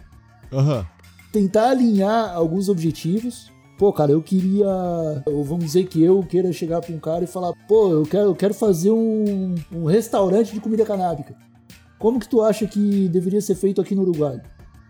Aham. 0.52 0.86
Tentar 1.32 1.70
alinhar 1.70 2.34
alguns 2.34 2.68
objetivos. 2.68 3.50
Pô, 3.78 3.92
cara, 3.92 4.10
eu 4.12 4.20
queria. 4.22 4.66
Ou 5.26 5.44
vamos 5.44 5.64
dizer 5.66 5.86
que 5.86 6.02
eu 6.02 6.20
queira 6.24 6.52
chegar 6.52 6.80
pra 6.80 6.94
um 6.94 6.98
cara 6.98 7.24
e 7.24 7.28
falar: 7.28 7.52
pô, 7.68 7.90
eu 7.92 8.02
quero, 8.02 8.24
eu 8.30 8.34
quero 8.34 8.54
fazer 8.54 8.90
um, 8.90 9.54
um 9.72 9.84
restaurante 9.84 10.52
de 10.52 10.60
comida 10.60 10.84
canábica. 10.84 11.36
Como 11.98 12.18
que 12.20 12.28
tu 12.28 12.42
acha 12.42 12.66
que 12.66 13.08
deveria 13.08 13.40
ser 13.40 13.54
feito 13.54 13.80
aqui 13.80 13.94
no 13.94 14.02
Uruguai? 14.02 14.40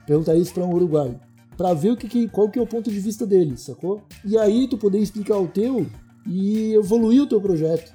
Perguntar 0.06 0.34
isso 0.36 0.52
pra 0.54 0.64
um 0.64 0.72
uruguaio. 0.74 1.20
Pra 1.56 1.74
ver 1.74 1.90
o 1.90 1.96
que, 1.96 2.06
que- 2.08 2.28
qual 2.28 2.48
que 2.48 2.58
é 2.58 2.62
o 2.62 2.66
ponto 2.66 2.90
de 2.90 2.98
vista 3.00 3.26
dele, 3.26 3.56
sacou? 3.56 4.00
E 4.24 4.38
aí 4.38 4.66
tu 4.68 4.78
poder 4.78 4.98
explicar 5.00 5.36
o 5.38 5.48
teu 5.48 5.86
e 6.26 6.72
evoluir 6.74 7.22
o 7.22 7.26
teu 7.26 7.40
projeto. 7.40 7.92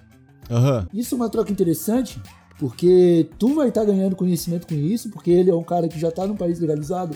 Aham. 0.50 0.88
Isso 0.94 1.16
é 1.16 1.18
uma 1.18 1.30
troca 1.30 1.52
interessante, 1.52 2.22
porque 2.60 3.30
tu 3.40 3.56
vai 3.56 3.70
estar 3.70 3.84
ganhando 3.86 4.16
conhecimento 4.16 4.68
com 4.68 4.76
isso, 4.76 5.10
porque 5.10 5.32
ele 5.32 5.50
é 5.50 5.56
um 5.56 5.64
cara 5.64 5.88
que 5.88 6.00
já 6.00 6.10
está 6.10 6.28
num 6.28 6.36
país 6.36 6.60
legalizado. 6.60 7.16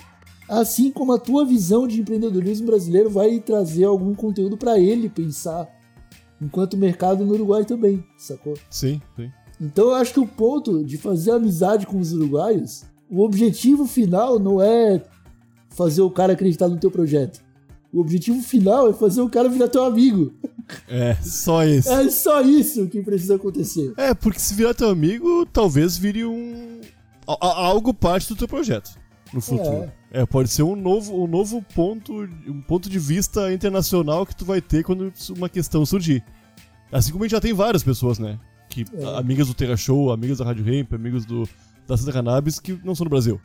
Assim 0.50 0.92
como 0.92 1.12
a 1.12 1.20
tua 1.20 1.46
visão 1.46 1.88
de 1.88 2.00
empreendedorismo 2.00 2.68
brasileiro 2.68 3.10
vai 3.10 3.40
trazer 3.40 3.84
algum 3.84 4.16
conteúdo 4.16 4.58
para 4.58 4.80
ele 4.80 5.10
pensar, 5.10 5.68
enquanto 6.42 6.78
mercado 6.78 7.26
no 7.26 7.34
Uruguai 7.34 7.66
também, 7.66 8.04
sacou? 8.18 8.54
Sim, 8.70 9.02
sim. 9.16 9.30
Então 9.60 9.90
eu 9.90 9.96
acho 9.96 10.14
que 10.14 10.20
o 10.20 10.28
ponto 10.28 10.84
de 10.86 10.98
fazer 10.98 11.32
amizade 11.32 11.86
com 11.86 12.00
os 12.00 12.14
uruguaios, 12.14 12.84
o 13.10 13.24
objetivo 13.24 13.88
final 13.88 14.38
não 14.38 14.62
é 14.62 15.04
fazer 15.70 16.02
o 16.02 16.12
cara 16.12 16.34
acreditar 16.34 16.68
no 16.68 16.78
teu 16.78 16.92
projeto. 16.92 17.44
O 17.92 18.00
objetivo 18.00 18.42
final 18.42 18.90
é 18.90 18.94
fazer 18.94 19.22
o 19.22 19.30
cara 19.30 19.50
virar 19.50 19.68
teu 19.68 19.84
amigo. 19.84 20.34
É, 20.88 21.16
só 21.24 21.66
isso. 21.66 21.90
É 21.90 22.10
só 22.10 22.42
isso 22.42 22.88
que 22.88 23.02
precisa 23.02 23.36
acontecer. 23.36 23.94
É, 23.98 24.14
porque 24.14 24.38
se 24.38 24.54
virar 24.54 24.74
teu 24.74 24.90
amigo, 24.90 25.46
talvez 25.46 25.98
vire 25.98 26.26
um. 26.26 26.82
algo 27.26 27.94
parte 27.94 28.28
do 28.28 28.36
teu 28.36 28.48
projeto 28.48 28.92
no 29.34 29.42
futuro. 29.42 29.92
É. 30.12 30.26
pode 30.26 30.50
ser 30.50 30.64
um 30.64 30.76
novo, 30.76 31.24
um 31.24 31.28
novo 31.28 31.62
ponto, 31.76 32.14
um 32.48 32.62
ponto 32.62 32.90
de 32.90 32.98
vista 33.00 33.52
internacional 33.54 34.26
que 34.26 34.36
tu 34.36 34.46
vai 34.46 34.62
ter 34.62 34.84
quando 34.84 35.12
uma 35.36 35.50
questão 35.50 35.86
surgir. 35.86 36.24
Assim 36.92 37.12
como 37.12 37.24
a 37.24 37.28
gente 37.28 37.32
já 37.36 37.42
tem 37.42 37.54
várias 37.54 37.84
pessoas, 37.84 38.18
né? 38.20 38.40
Que, 38.70 38.86
É. 38.94 39.18
Amigas 39.18 39.48
do 39.48 39.54
Terra 39.54 39.76
Show, 39.76 40.12
amigas 40.12 40.38
da 40.38 40.46
Rádio 40.46 40.64
Ramp, 40.66 40.94
amigos 40.94 41.26
do, 41.26 41.48
da 41.88 41.98
Santa 41.98 42.14
Cannabis, 42.14 42.60
que 42.60 42.80
não 42.84 42.96
são 42.96 43.04
do 43.06 43.10
Brasil. 43.10 43.40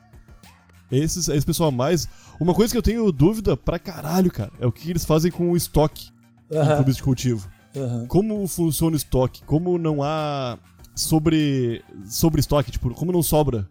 Esses, 0.91 1.27
esse 1.29 1.47
pessoal 1.47 1.71
a 1.71 1.73
mais. 1.73 2.07
Uma 2.39 2.55
coisa 2.55 2.73
que 2.73 2.79
eu 2.79 2.83
tenho 2.83 3.11
dúvida 3.11 3.57
pra 3.57 3.79
caralho, 3.79 4.31
cara, 4.31 4.53
é 4.61 4.67
o 4.67 4.73
que 4.73 4.91
eles 4.91 5.05
fazem 5.05 5.31
com 5.33 5.51
o 5.51 5.57
estoque 5.57 6.11
em 6.51 6.57
Aham, 6.57 6.77
clubes 6.77 6.97
de 6.97 7.03
cultivo. 7.03 7.49
aham. 7.75 8.07
Como 8.07 8.47
funciona 8.47 8.95
o 8.95 8.97
estoque? 8.97 9.43
Como 9.45 9.79
não 9.79 10.03
há 10.03 10.59
sobre 10.95 11.83
sobre 12.05 12.41
estoque, 12.41 12.71
tipo, 12.71 12.93
como 12.95 13.11
não 13.11 13.23
sobra? 13.23 13.67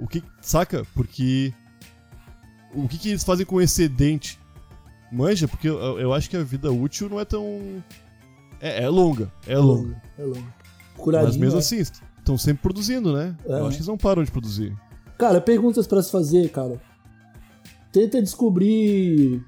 O 0.00 0.08
que 0.08 0.22
saca? 0.40 0.86
Porque 0.94 1.52
o 2.74 2.88
que, 2.88 2.98
que 2.98 3.10
eles 3.10 3.24
fazem 3.24 3.44
com 3.44 3.56
o 3.56 3.60
excedente? 3.60 4.40
Manja, 5.12 5.46
porque 5.46 5.68
eu, 5.68 5.98
eu 5.98 6.12
acho 6.14 6.30
que 6.30 6.36
a 6.36 6.42
vida 6.42 6.70
útil 6.72 7.08
não 7.08 7.20
é 7.20 7.24
tão 7.24 7.82
é, 8.60 8.84
é 8.84 8.88
longa, 8.88 9.32
é 9.46 9.56
longa. 9.56 10.00
É 10.18 10.22
longo. 10.22 10.52
Mas 11.06 11.36
mesmo 11.36 11.56
é. 11.56 11.60
assim, 11.60 11.78
estão 11.78 12.36
sempre 12.36 12.62
produzindo, 12.62 13.12
né? 13.12 13.34
É. 13.46 13.52
Eu 13.52 13.66
acho 13.66 13.70
que 13.70 13.76
eles 13.76 13.86
não 13.86 13.96
param 13.96 14.22
de 14.22 14.30
produzir. 14.30 14.76
Cara, 15.18 15.40
perguntas 15.40 15.86
pra 15.86 16.02
se 16.02 16.10
fazer, 16.10 16.50
cara. 16.50 16.80
Tenta 17.90 18.22
descobrir 18.22 19.42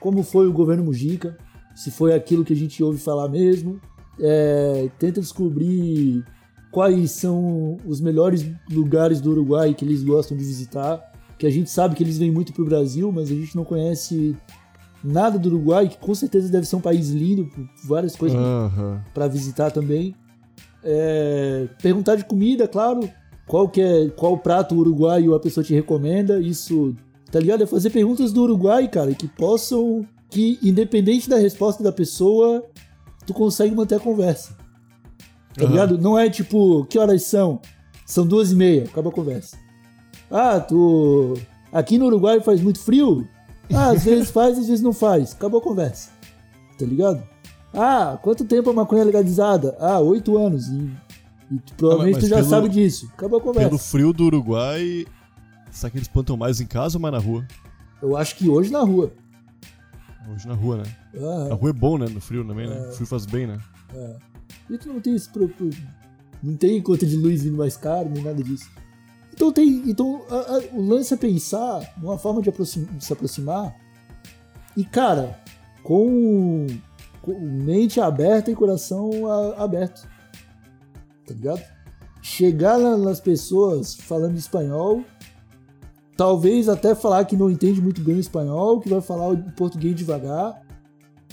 como 0.00 0.22
foi 0.22 0.46
o 0.46 0.52
governo 0.52 0.84
Mujica, 0.84 1.36
se 1.74 1.90
foi 1.90 2.14
aquilo 2.14 2.44
que 2.44 2.52
a 2.52 2.56
gente 2.56 2.82
ouve 2.82 2.98
falar 2.98 3.28
mesmo. 3.28 3.80
É, 4.20 4.88
tenta 4.98 5.20
descobrir 5.20 6.24
quais 6.70 7.12
são 7.12 7.76
os 7.86 8.00
melhores 8.00 8.46
lugares 8.70 9.20
do 9.20 9.30
Uruguai 9.30 9.74
que 9.74 9.84
eles 9.84 10.02
gostam 10.02 10.36
de 10.36 10.44
visitar. 10.44 11.12
Que 11.38 11.46
a 11.46 11.50
gente 11.50 11.70
sabe 11.70 11.94
que 11.94 12.02
eles 12.02 12.18
vêm 12.18 12.30
muito 12.30 12.52
pro 12.52 12.64
Brasil, 12.64 13.10
mas 13.12 13.30
a 13.30 13.34
gente 13.34 13.54
não 13.54 13.64
conhece 13.64 14.36
nada 15.02 15.38
do 15.38 15.48
Uruguai, 15.48 15.88
que 15.88 15.96
com 15.98 16.14
certeza 16.14 16.50
deve 16.50 16.66
ser 16.66 16.76
um 16.76 16.80
país 16.80 17.10
lindo, 17.10 17.48
várias 17.84 18.16
coisas 18.16 18.38
Aham. 18.38 19.00
para 19.14 19.28
visitar 19.28 19.70
também. 19.70 20.14
É, 20.82 21.68
perguntar 21.80 22.16
de 22.16 22.24
comida, 22.24 22.66
claro. 22.66 23.08
Qual 23.46 23.68
que 23.68 23.80
é, 23.80 24.08
qual 24.10 24.36
prato 24.36 24.74
uruguaio 24.74 25.34
a 25.34 25.40
pessoa 25.40 25.64
te 25.64 25.74
recomenda? 25.74 26.38
Isso, 26.38 26.94
tá 27.30 27.40
ligado? 27.40 27.62
É 27.62 27.66
fazer 27.66 27.88
perguntas 27.90 28.30
do 28.30 28.42
Uruguai, 28.42 28.86
cara, 28.88 29.14
que 29.14 29.26
possam, 29.26 30.06
que 30.28 30.58
independente 30.62 31.30
da 31.30 31.38
resposta 31.38 31.82
da 31.82 31.90
pessoa, 31.90 32.62
tu 33.26 33.32
consegue 33.32 33.74
manter 33.74 33.94
a 33.94 34.00
conversa. 34.00 34.57
Tá 35.54 35.64
Aham. 35.64 35.70
ligado? 35.70 35.98
Não 35.98 36.18
é 36.18 36.28
tipo, 36.30 36.84
que 36.86 36.98
horas 36.98 37.22
são? 37.24 37.60
São 38.06 38.26
duas 38.26 38.52
e 38.52 38.56
meia, 38.56 38.84
acaba 38.84 39.08
a 39.10 39.12
conversa. 39.12 39.56
Ah, 40.30 40.60
tu. 40.60 41.34
Aqui 41.72 41.98
no 41.98 42.06
Uruguai 42.06 42.40
faz 42.40 42.60
muito 42.60 42.80
frio? 42.80 43.26
Ah, 43.72 43.90
às 43.90 44.04
vezes 44.04 44.30
faz, 44.30 44.58
às 44.58 44.66
vezes 44.68 44.82
não 44.82 44.92
faz. 44.92 45.32
Acabou 45.32 45.60
a 45.60 45.62
conversa. 45.62 46.10
Tá 46.78 46.84
ligado? 46.86 47.22
Ah, 47.74 48.18
quanto 48.22 48.44
tempo 48.44 48.70
a 48.70 48.72
maconha 48.72 49.02
é 49.02 49.04
legalizada? 49.04 49.76
Ah, 49.80 49.98
oito 50.00 50.38
anos. 50.38 50.68
E, 50.68 50.90
e 51.50 51.58
tu- 51.58 51.74
provavelmente 51.76 52.14
mas 52.16 52.24
tu 52.24 52.28
já 52.30 52.36
pelo- 52.36 52.48
sabe 52.48 52.68
disso. 52.68 53.10
Acabou 53.14 53.38
a 53.38 53.42
conversa. 53.42 53.68
Pelo 53.68 53.78
frio 53.78 54.12
do 54.12 54.24
Uruguai, 54.24 55.06
será 55.70 55.90
que 55.90 55.98
eles 55.98 56.08
plantam 56.08 56.36
mais 56.36 56.60
em 56.60 56.66
casa 56.66 56.96
ou 56.96 57.02
mais 57.02 57.12
na 57.12 57.20
rua? 57.20 57.46
Eu 58.00 58.16
acho 58.16 58.36
que 58.36 58.48
hoje 58.48 58.70
na 58.70 58.80
rua. 58.80 59.12
Hoje 60.32 60.46
na 60.46 60.54
rua, 60.54 60.78
né? 60.78 60.84
Ah, 61.16 61.48
Na 61.48 61.54
rua 61.54 61.70
é 61.70 61.72
bom, 61.72 61.98
né? 61.98 62.06
No 62.08 62.20
frio 62.20 62.46
também, 62.46 62.66
né? 62.68 62.88
O 62.88 62.92
frio 62.92 63.06
faz 63.06 63.26
bem, 63.26 63.46
né? 63.46 63.58
E 64.70 64.76
tu 64.78 64.88
não 64.88 65.00
tem 65.00 65.14
esse 65.14 65.28
pro- 65.28 65.48
pro- 65.48 65.70
Não 66.42 66.56
tem 66.56 66.80
conta 66.80 67.04
de 67.04 67.16
luz 67.16 67.42
vindo 67.42 67.56
mais 67.56 67.76
caro, 67.76 68.08
nem 68.08 68.22
nada 68.22 68.42
disso. 68.42 68.70
Então 69.34 69.50
tem. 69.52 69.82
Então 69.90 70.22
a- 70.30 70.56
a- 70.56 70.62
o 70.76 70.82
lance 70.82 71.12
é 71.12 71.16
pensar 71.16 71.94
numa 72.00 72.16
forma 72.18 72.40
de, 72.42 72.48
aproxim- 72.48 72.84
de 72.84 73.04
se 73.04 73.12
aproximar. 73.12 73.74
E, 74.76 74.84
cara, 74.84 75.40
com, 75.82 76.66
com 77.22 77.38
mente 77.40 78.00
aberta 78.00 78.50
e 78.50 78.54
coração 78.54 79.10
a- 79.30 79.64
aberto. 79.64 80.06
Tá 81.26 81.34
ligado? 81.34 81.62
Chegar 82.22 82.78
na- 82.78 82.96
nas 82.96 83.20
pessoas 83.20 83.94
falando 83.94 84.36
espanhol. 84.36 85.02
Talvez 86.16 86.68
até 86.68 86.94
falar 86.94 87.24
que 87.24 87.36
não 87.36 87.48
entende 87.50 87.80
muito 87.80 88.00
bem 88.00 88.16
o 88.16 88.20
espanhol, 88.20 88.80
que 88.80 88.88
vai 88.88 89.00
falar 89.00 89.28
o 89.28 89.38
português 89.52 89.94
devagar. 89.94 90.60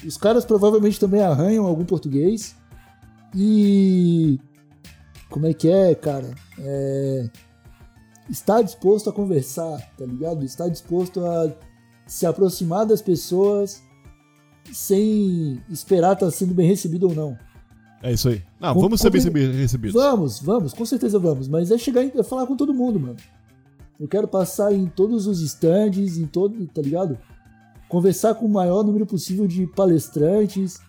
Os 0.06 0.16
caras 0.18 0.46
provavelmente 0.46 1.00
também 1.00 1.22
arranham 1.22 1.66
algum 1.66 1.86
português. 1.86 2.56
E. 3.34 4.40
Como 5.30 5.48
é 5.48 5.54
que 5.54 5.70
é, 5.70 5.96
cara? 5.96 6.34
É. 6.60 7.30
Está 8.30 8.62
disposto 8.62 9.10
a 9.10 9.14
conversar, 9.14 9.80
tá 9.98 10.06
ligado? 10.06 10.44
Está 10.44 10.68
disposto 10.68 11.24
a 11.26 11.52
se 12.08 12.26
aproximar 12.26 12.86
das 12.86 13.02
pessoas 13.02 13.82
sem 14.74 15.62
esperar 15.70 16.14
estar 16.14 16.32
sendo 16.32 16.54
bem 16.54 16.68
recebido 16.68 17.08
ou 17.08 17.14
não. 17.16 17.38
É 18.02 18.12
isso 18.14 18.30
aí. 18.30 18.42
Não, 18.60 18.74
Com- 18.74 18.82
vamos 18.82 19.00
ser 19.02 19.10
bem 19.10 19.22
recebidos. 19.22 19.94
Vamos, 19.94 20.40
vamos, 20.40 20.74
com 20.74 20.86
certeza 20.86 21.20
vamos. 21.20 21.48
Mas 21.48 21.72
é 21.72 21.78
chegar 21.78 22.04
e 22.04 22.24
falar 22.24 22.46
com 22.48 22.56
todo 22.56 22.74
mundo, 22.74 23.00
mano. 23.00 23.16
Eu 24.00 24.08
quero 24.08 24.28
passar 24.28 24.74
em 24.74 24.88
todos 24.88 25.28
os 25.28 25.40
stands, 25.42 26.18
em 26.18 26.26
todo, 26.26 26.66
tá 26.68 26.82
ligado? 26.82 27.18
Conversar 27.88 28.36
com 28.36 28.46
o 28.46 28.50
maior 28.50 28.84
número 28.84 29.06
possível 29.06 29.48
de 29.48 29.66
palestrantes, 29.68 30.80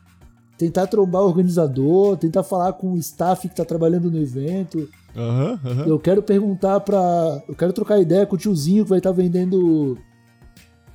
tentar 0.56 0.86
trombar 0.86 1.22
o 1.22 1.26
organizador, 1.26 2.16
tentar 2.16 2.42
falar 2.42 2.72
com 2.74 2.92
o 2.92 2.98
staff 2.98 3.48
que 3.48 3.54
tá 3.54 3.64
trabalhando 3.64 4.10
no 4.10 4.18
evento. 4.18 4.88
Aham, 5.14 5.60
aham. 5.64 5.84
Eu 5.86 5.98
quero 5.98 6.22
perguntar 6.22 6.80
pra. 6.80 7.42
Eu 7.48 7.54
quero 7.54 7.72
trocar 7.72 8.00
ideia 8.00 8.26
com 8.26 8.36
o 8.36 8.38
tiozinho 8.38 8.84
que 8.84 8.90
vai 8.90 8.98
estar 8.98 9.12
vendendo 9.12 9.98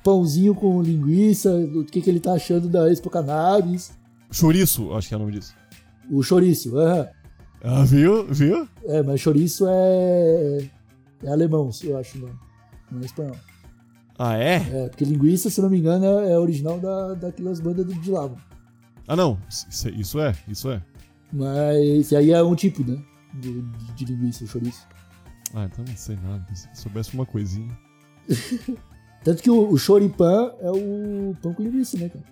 pãozinho 0.02 0.54
com 0.54 0.82
linguiça, 0.82 1.66
do 1.66 1.84
que, 1.84 2.00
que 2.00 2.10
ele 2.10 2.20
tá 2.20 2.32
achando 2.32 2.68
da 2.68 2.90
Expo 2.90 3.08
Cannabis. 3.08 3.92
Chouriço, 4.30 4.92
acho 4.94 5.08
que 5.08 5.14
é 5.14 5.16
o 5.16 5.20
nome 5.20 5.32
disso. 5.32 5.54
O 6.10 6.22
chouriço, 6.22 6.76
aham. 6.78 7.08
Ah, 7.64 7.84
viu? 7.84 8.26
Viu? 8.26 8.66
É, 8.84 9.02
mas 9.02 9.20
chouriço 9.20 9.64
é. 9.68 10.68
É 11.22 11.30
alemão, 11.30 11.70
eu 11.84 11.96
acho, 11.96 12.18
não. 12.18 12.30
Não 12.90 13.00
é 13.00 13.04
espanhol. 13.04 13.36
Ah, 14.18 14.36
é? 14.36 14.56
É, 14.56 14.88
porque 14.88 15.04
linguiça, 15.04 15.48
se 15.48 15.60
não 15.62 15.70
me 15.70 15.78
engano, 15.78 16.04
é 16.04 16.32
é 16.32 16.38
original 16.38 16.78
da, 16.80 17.14
daquelas 17.14 17.60
bandas 17.60 17.86
de 17.86 18.10
lá. 18.10 18.22
mano. 18.22 18.51
Ah, 19.12 19.16
não. 19.16 19.38
Isso, 19.68 20.18
é, 20.18 20.34
isso 20.48 20.70
é. 20.70 20.82
Mas 21.30 22.12
aí 22.14 22.30
é 22.30 22.42
um 22.42 22.54
tipo, 22.54 22.82
né? 22.82 22.98
De, 23.34 23.60
de, 23.60 23.92
de 23.94 24.04
linguiça, 24.06 24.46
chouriço. 24.46 24.86
Ah, 25.54 25.68
então 25.70 25.84
não 25.86 25.94
sei 25.96 26.16
nada. 26.16 26.42
Se 26.54 26.66
soubesse 26.72 27.12
uma 27.12 27.26
coisinha. 27.26 27.76
Tanto 29.22 29.42
que 29.42 29.50
o, 29.50 29.68
o 29.68 29.76
choripan 29.76 30.50
é 30.60 30.70
o 30.70 31.36
pão 31.42 31.52
com 31.52 31.62
linguiça, 31.62 31.98
né, 31.98 32.08
cara? 32.08 32.24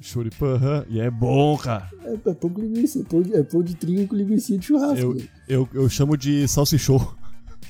Choripan, 0.00 0.56
aham. 0.56 0.84
E 0.88 0.98
é 1.00 1.08
bom, 1.10 1.56
cara. 1.56 1.88
É, 2.02 2.14
é 2.14 2.34
pão 2.34 2.50
com 2.50 2.60
linguiça, 2.60 2.98
é 2.98 3.02
pão, 3.04 3.22
de- 3.22 3.34
é 3.36 3.42
pão 3.44 3.62
de 3.62 3.76
trigo 3.76 4.08
com 4.08 4.16
linguiça 4.16 4.58
de 4.58 4.66
churrasco. 4.66 4.98
Eu, 4.98 5.16
eu, 5.48 5.68
eu 5.72 5.88
chamo 5.88 6.16
de 6.16 6.46
salsichou. 6.48 7.14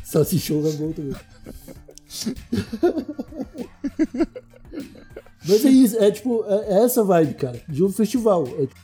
Salsichão 0.02 0.66
é 0.66 0.72
bom 0.72 0.92
também. 0.92 1.14
Mas 5.48 5.64
é 5.64 5.70
isso, 5.70 5.98
é 5.98 6.10
tipo, 6.10 6.44
é 6.46 6.74
é 6.74 6.84
essa 6.84 7.04
vibe, 7.04 7.34
cara, 7.34 7.60
de 7.68 7.84
um 7.84 7.90
festival. 7.90 8.46
É, 8.58 8.66
tipo, 8.66 8.80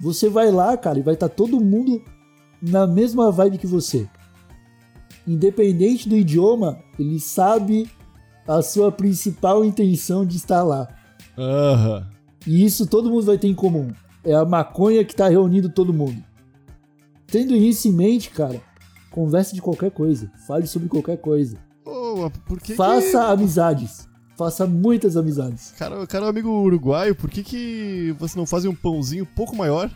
você 0.00 0.28
vai 0.28 0.50
lá, 0.50 0.76
cara, 0.76 0.98
e 0.98 1.02
vai 1.02 1.14
estar 1.14 1.28
todo 1.28 1.60
mundo 1.60 2.02
na 2.60 2.86
mesma 2.86 3.30
vibe 3.30 3.58
que 3.58 3.66
você. 3.66 4.08
Independente 5.26 6.08
do 6.08 6.16
idioma, 6.16 6.78
ele 6.98 7.20
sabe 7.20 7.88
a 8.46 8.60
sua 8.62 8.90
principal 8.90 9.64
intenção 9.64 10.26
de 10.26 10.36
estar 10.36 10.62
lá. 10.62 10.88
Aham. 11.38 12.08
E 12.46 12.64
isso 12.64 12.86
todo 12.86 13.10
mundo 13.10 13.26
vai 13.26 13.38
ter 13.38 13.48
em 13.48 13.54
comum. 13.54 13.92
É 14.24 14.34
a 14.34 14.44
maconha 14.44 15.04
que 15.04 15.14
tá 15.14 15.28
reunindo 15.28 15.68
todo 15.68 15.94
mundo. 15.94 16.22
Tendo 17.26 17.54
isso 17.54 17.88
em 17.88 17.92
mente, 17.92 18.30
cara, 18.30 18.60
converse 19.10 19.54
de 19.54 19.62
qualquer 19.62 19.90
coisa. 19.90 20.30
Fale 20.46 20.66
sobre 20.66 20.88
qualquer 20.88 21.18
coisa. 21.18 21.56
Que 22.62 22.74
Faça 22.74 23.10
que... 23.10 23.32
amizades. 23.32 24.08
Faça 24.36 24.66
muitas 24.66 25.16
amizades. 25.16 25.72
Cara, 25.78 26.06
cara, 26.06 26.28
amigo 26.28 26.48
uruguaio, 26.48 27.14
por 27.14 27.28
que 27.30 27.42
que 27.42 28.14
você 28.18 28.38
não 28.38 28.46
faz 28.46 28.64
um 28.64 28.74
pãozinho 28.74 29.24
um 29.24 29.34
pouco 29.36 29.54
maior 29.54 29.90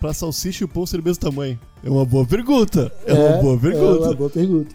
pra 0.00 0.14
salsicha 0.14 0.62
e 0.62 0.66
o 0.66 0.68
pão 0.68 0.86
ser 0.86 0.98
do 0.98 1.02
mesmo 1.02 1.20
tamanho? 1.20 1.58
É 1.82 1.90
uma 1.90 2.04
boa 2.04 2.24
pergunta. 2.26 2.92
É, 3.04 3.12
uma 3.12 3.42
boa 3.42 3.56
É 3.56 3.58
pergunta. 3.60 4.06
uma 4.08 4.14
boa 4.14 4.30
pergunta. 4.30 4.74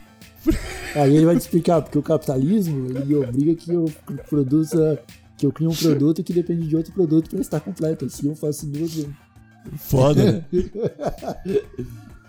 Aí 0.95 1.15
ele 1.15 1.25
vai 1.25 1.35
te 1.35 1.41
explicar, 1.41 1.81
porque 1.81 1.97
o 1.97 2.01
capitalismo, 2.03 2.87
ele 2.87 3.05
me 3.05 3.15
obriga 3.15 3.55
que 3.55 3.71
eu 3.71 3.85
produza, 4.29 4.99
que 5.37 5.45
eu 5.45 5.51
crie 5.51 5.67
um 5.67 5.75
produto 5.75 6.23
que 6.23 6.33
depende 6.33 6.67
de 6.67 6.75
outro 6.75 6.91
produto 6.93 7.29
para 7.29 7.39
estar 7.39 7.59
completo. 7.59 8.05
Assim 8.05 8.27
eu 8.27 8.35
faço 8.35 8.65
duas 8.65 8.93
vezes. 8.93 9.09
Foda, 9.77 10.23
né? 10.31 10.45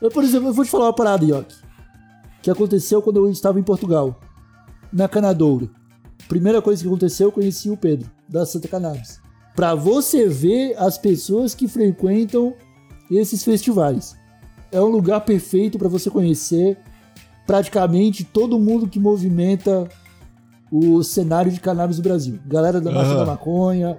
Eu, 0.00 0.10
por 0.10 0.22
exemplo, 0.22 0.48
eu 0.48 0.52
vou 0.52 0.64
te 0.64 0.70
falar 0.70 0.86
uma 0.86 0.92
parada, 0.94 1.24
Yoki. 1.24 1.54
Que 2.42 2.50
aconteceu 2.50 3.00
quando 3.02 3.16
eu 3.18 3.30
estava 3.30 3.58
em 3.58 3.62
Portugal. 3.62 4.20
Na 4.92 5.08
Canadouro. 5.08 5.70
Primeira 6.28 6.62
coisa 6.62 6.80
que 6.82 6.88
aconteceu, 6.88 7.28
eu 7.28 7.32
conheci 7.32 7.68
o 7.70 7.76
Pedro, 7.76 8.10
da 8.28 8.46
Santa 8.46 8.68
Cannabis. 8.68 9.20
Pra 9.54 9.74
você 9.74 10.28
ver 10.28 10.74
as 10.78 10.96
pessoas 10.96 11.54
que 11.54 11.68
frequentam 11.68 12.54
esses 13.10 13.44
festivais. 13.44 14.16
É 14.70 14.80
um 14.80 14.86
lugar 14.88 15.20
perfeito 15.22 15.78
pra 15.78 15.88
você 15.88 16.08
conhecer 16.08 16.78
praticamente 17.46 18.24
todo 18.24 18.58
mundo 18.58 18.88
que 18.88 18.98
movimenta 18.98 19.86
o 20.70 21.02
cenário 21.02 21.52
de 21.52 21.60
cannabis 21.60 21.96
do 21.98 22.02
Brasil. 22.02 22.38
Galera 22.46 22.80
da 22.80 22.90
Marcha 22.90 23.10
Aham. 23.10 23.18
da 23.18 23.26
Maconha, 23.26 23.98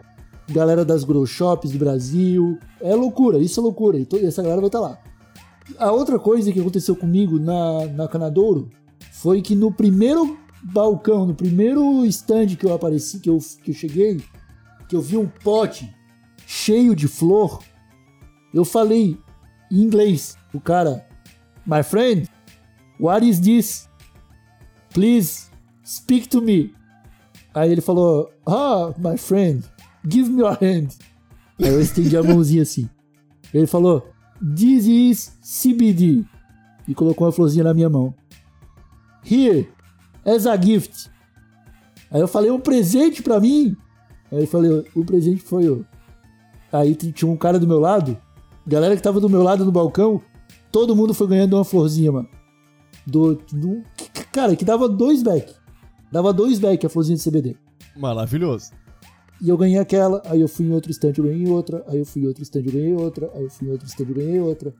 galera 0.49 0.83
das 0.83 1.03
grow 1.03 1.25
shops 1.27 1.69
do 1.71 1.77
Brasil. 1.77 2.57
É 2.81 2.95
loucura, 2.95 3.37
isso 3.37 3.59
é 3.59 3.63
loucura. 3.63 3.99
E 3.99 4.05
to- 4.05 4.17
essa 4.17 4.41
galera 4.41 4.59
vai 4.61 4.69
estar 4.69 4.79
lá. 4.79 4.97
A 5.77 5.91
outra 5.91 6.17
coisa 6.17 6.51
que 6.51 6.59
aconteceu 6.59 6.95
comigo 6.95 7.37
na, 7.39 7.85
na 7.93 8.07
Canadouro 8.07 8.69
foi 9.11 9.41
que 9.41 9.53
no 9.53 9.71
primeiro 9.71 10.37
balcão, 10.63 11.25
no 11.25 11.35
primeiro 11.35 12.05
stand 12.05 12.55
que 12.55 12.65
eu 12.65 12.73
apareci, 12.73 13.19
que 13.19 13.29
eu, 13.29 13.37
que 13.63 13.71
eu 13.71 13.75
cheguei, 13.75 14.21
que 14.87 14.95
eu 14.95 15.01
vi 15.01 15.17
um 15.17 15.27
pote 15.27 15.93
cheio 16.45 16.95
de 16.95 17.07
flor, 17.07 17.61
eu 18.53 18.63
falei 18.63 19.17
em 19.71 19.81
inglês. 19.81 20.37
O 20.53 20.59
cara, 20.59 21.05
my 21.65 21.83
friend, 21.83 22.29
what 22.99 23.27
is 23.27 23.39
this? 23.39 23.89
Please 24.93 25.49
speak 25.83 26.29
to 26.29 26.41
me. 26.41 26.73
Aí 27.53 27.71
ele 27.71 27.81
falou, 27.81 28.31
ah, 28.45 28.93
my 28.97 29.17
friend, 29.17 29.63
give 30.07 30.29
me 30.29 30.41
your 30.41 30.53
hand. 30.53 30.89
Aí 31.59 31.67
eu 31.67 31.81
estendi 31.81 32.15
a 32.15 32.23
mãozinha 32.23 32.63
assim. 32.63 32.89
Ele 33.53 33.67
falou, 33.67 34.07
this 34.55 34.85
is 34.85 35.37
CBD. 35.41 36.23
E 36.87 36.93
colocou 36.93 37.25
uma 37.25 37.33
florzinha 37.33 37.63
na 37.63 37.73
minha 37.73 37.89
mão. 37.89 38.13
Here, 39.29 39.69
as 40.25 40.45
a 40.47 40.59
gift. 40.59 41.09
Aí 42.11 42.21
eu 42.21 42.27
falei, 42.27 42.51
um 42.51 42.59
presente 42.59 43.21
pra 43.23 43.39
mim? 43.39 43.75
Aí 44.31 44.39
ele 44.39 44.47
falou, 44.47 44.83
o 44.95 45.03
presente 45.05 45.41
foi 45.41 45.67
eu. 45.67 45.85
Aí 46.71 46.95
tinha 46.95 47.29
um 47.29 47.37
cara 47.37 47.59
do 47.59 47.67
meu 47.67 47.79
lado, 47.79 48.17
galera 48.65 48.95
que 48.95 49.01
tava 49.01 49.19
do 49.19 49.29
meu 49.29 49.43
lado 49.43 49.63
no 49.65 49.71
balcão, 49.71 50.21
todo 50.71 50.95
mundo 50.95 51.13
foi 51.13 51.27
ganhando 51.27 51.55
uma 51.55 51.63
florzinha, 51.63 52.11
mano. 52.11 52.29
Do, 53.05 53.35
do- 53.35 53.83
cara, 54.31 54.55
que 54.55 54.63
dava 54.65 54.87
dois 54.89 55.21
back. 55.21 55.53
Dava 56.11 56.31
dois 56.33 56.59
back 56.59 56.85
a 56.85 56.89
florzinha 56.89 57.17
de 57.17 57.23
CBD. 57.23 57.55
Maravilhoso. 57.97 58.71
E 59.41 59.49
eu 59.49 59.57
ganhei 59.57 59.77
aquela, 59.77 60.21
aí 60.25 60.39
eu 60.39 60.47
fui 60.47 60.65
em 60.65 60.71
outro 60.71 60.89
stand, 60.91 61.13
eu 61.17 61.23
ganhei 61.25 61.47
outra, 61.47 61.83
aí 61.87 61.99
eu 61.99 62.05
fui 62.05 62.21
em 62.21 62.27
outro 62.27 62.43
stand, 62.43 62.61
eu 62.61 62.71
ganhei 62.71 62.93
outra, 62.95 63.29
aí 63.35 63.43
eu 63.43 63.49
fui 63.49 63.67
em 63.67 63.71
outro 63.71 63.87
stand, 63.87 64.05
eu 64.07 64.15
ganhei 64.15 64.39
outra. 64.39 64.73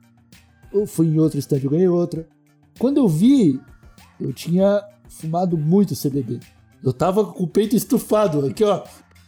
Eu 0.72 0.86
fui 0.86 1.06
em 1.06 1.18
outro 1.18 1.38
stand, 1.38 1.60
eu 1.62 1.70
ganhei 1.70 1.88
outra. 1.88 2.26
Quando 2.78 2.96
eu 2.96 3.06
vi, 3.06 3.60
eu 4.20 4.32
tinha 4.32 4.82
fumado 5.20 5.56
muito 5.56 5.94
CBD. 5.94 6.40
Eu 6.82 6.92
tava 6.92 7.24
com 7.24 7.44
o 7.44 7.48
peito 7.48 7.74
estufado, 7.74 8.46
aqui 8.46 8.64
ó. 8.64 8.82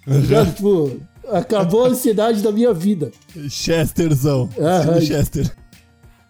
Ligado? 0.06 0.54
tipo, 0.54 1.00
acabou 1.30 1.84
a 1.84 1.88
ansiedade 1.88 2.42
da 2.42 2.52
minha 2.52 2.72
vida. 2.72 3.10
Chesterzão. 3.48 4.48
Estilo 4.50 5.00
Chester. 5.00 5.56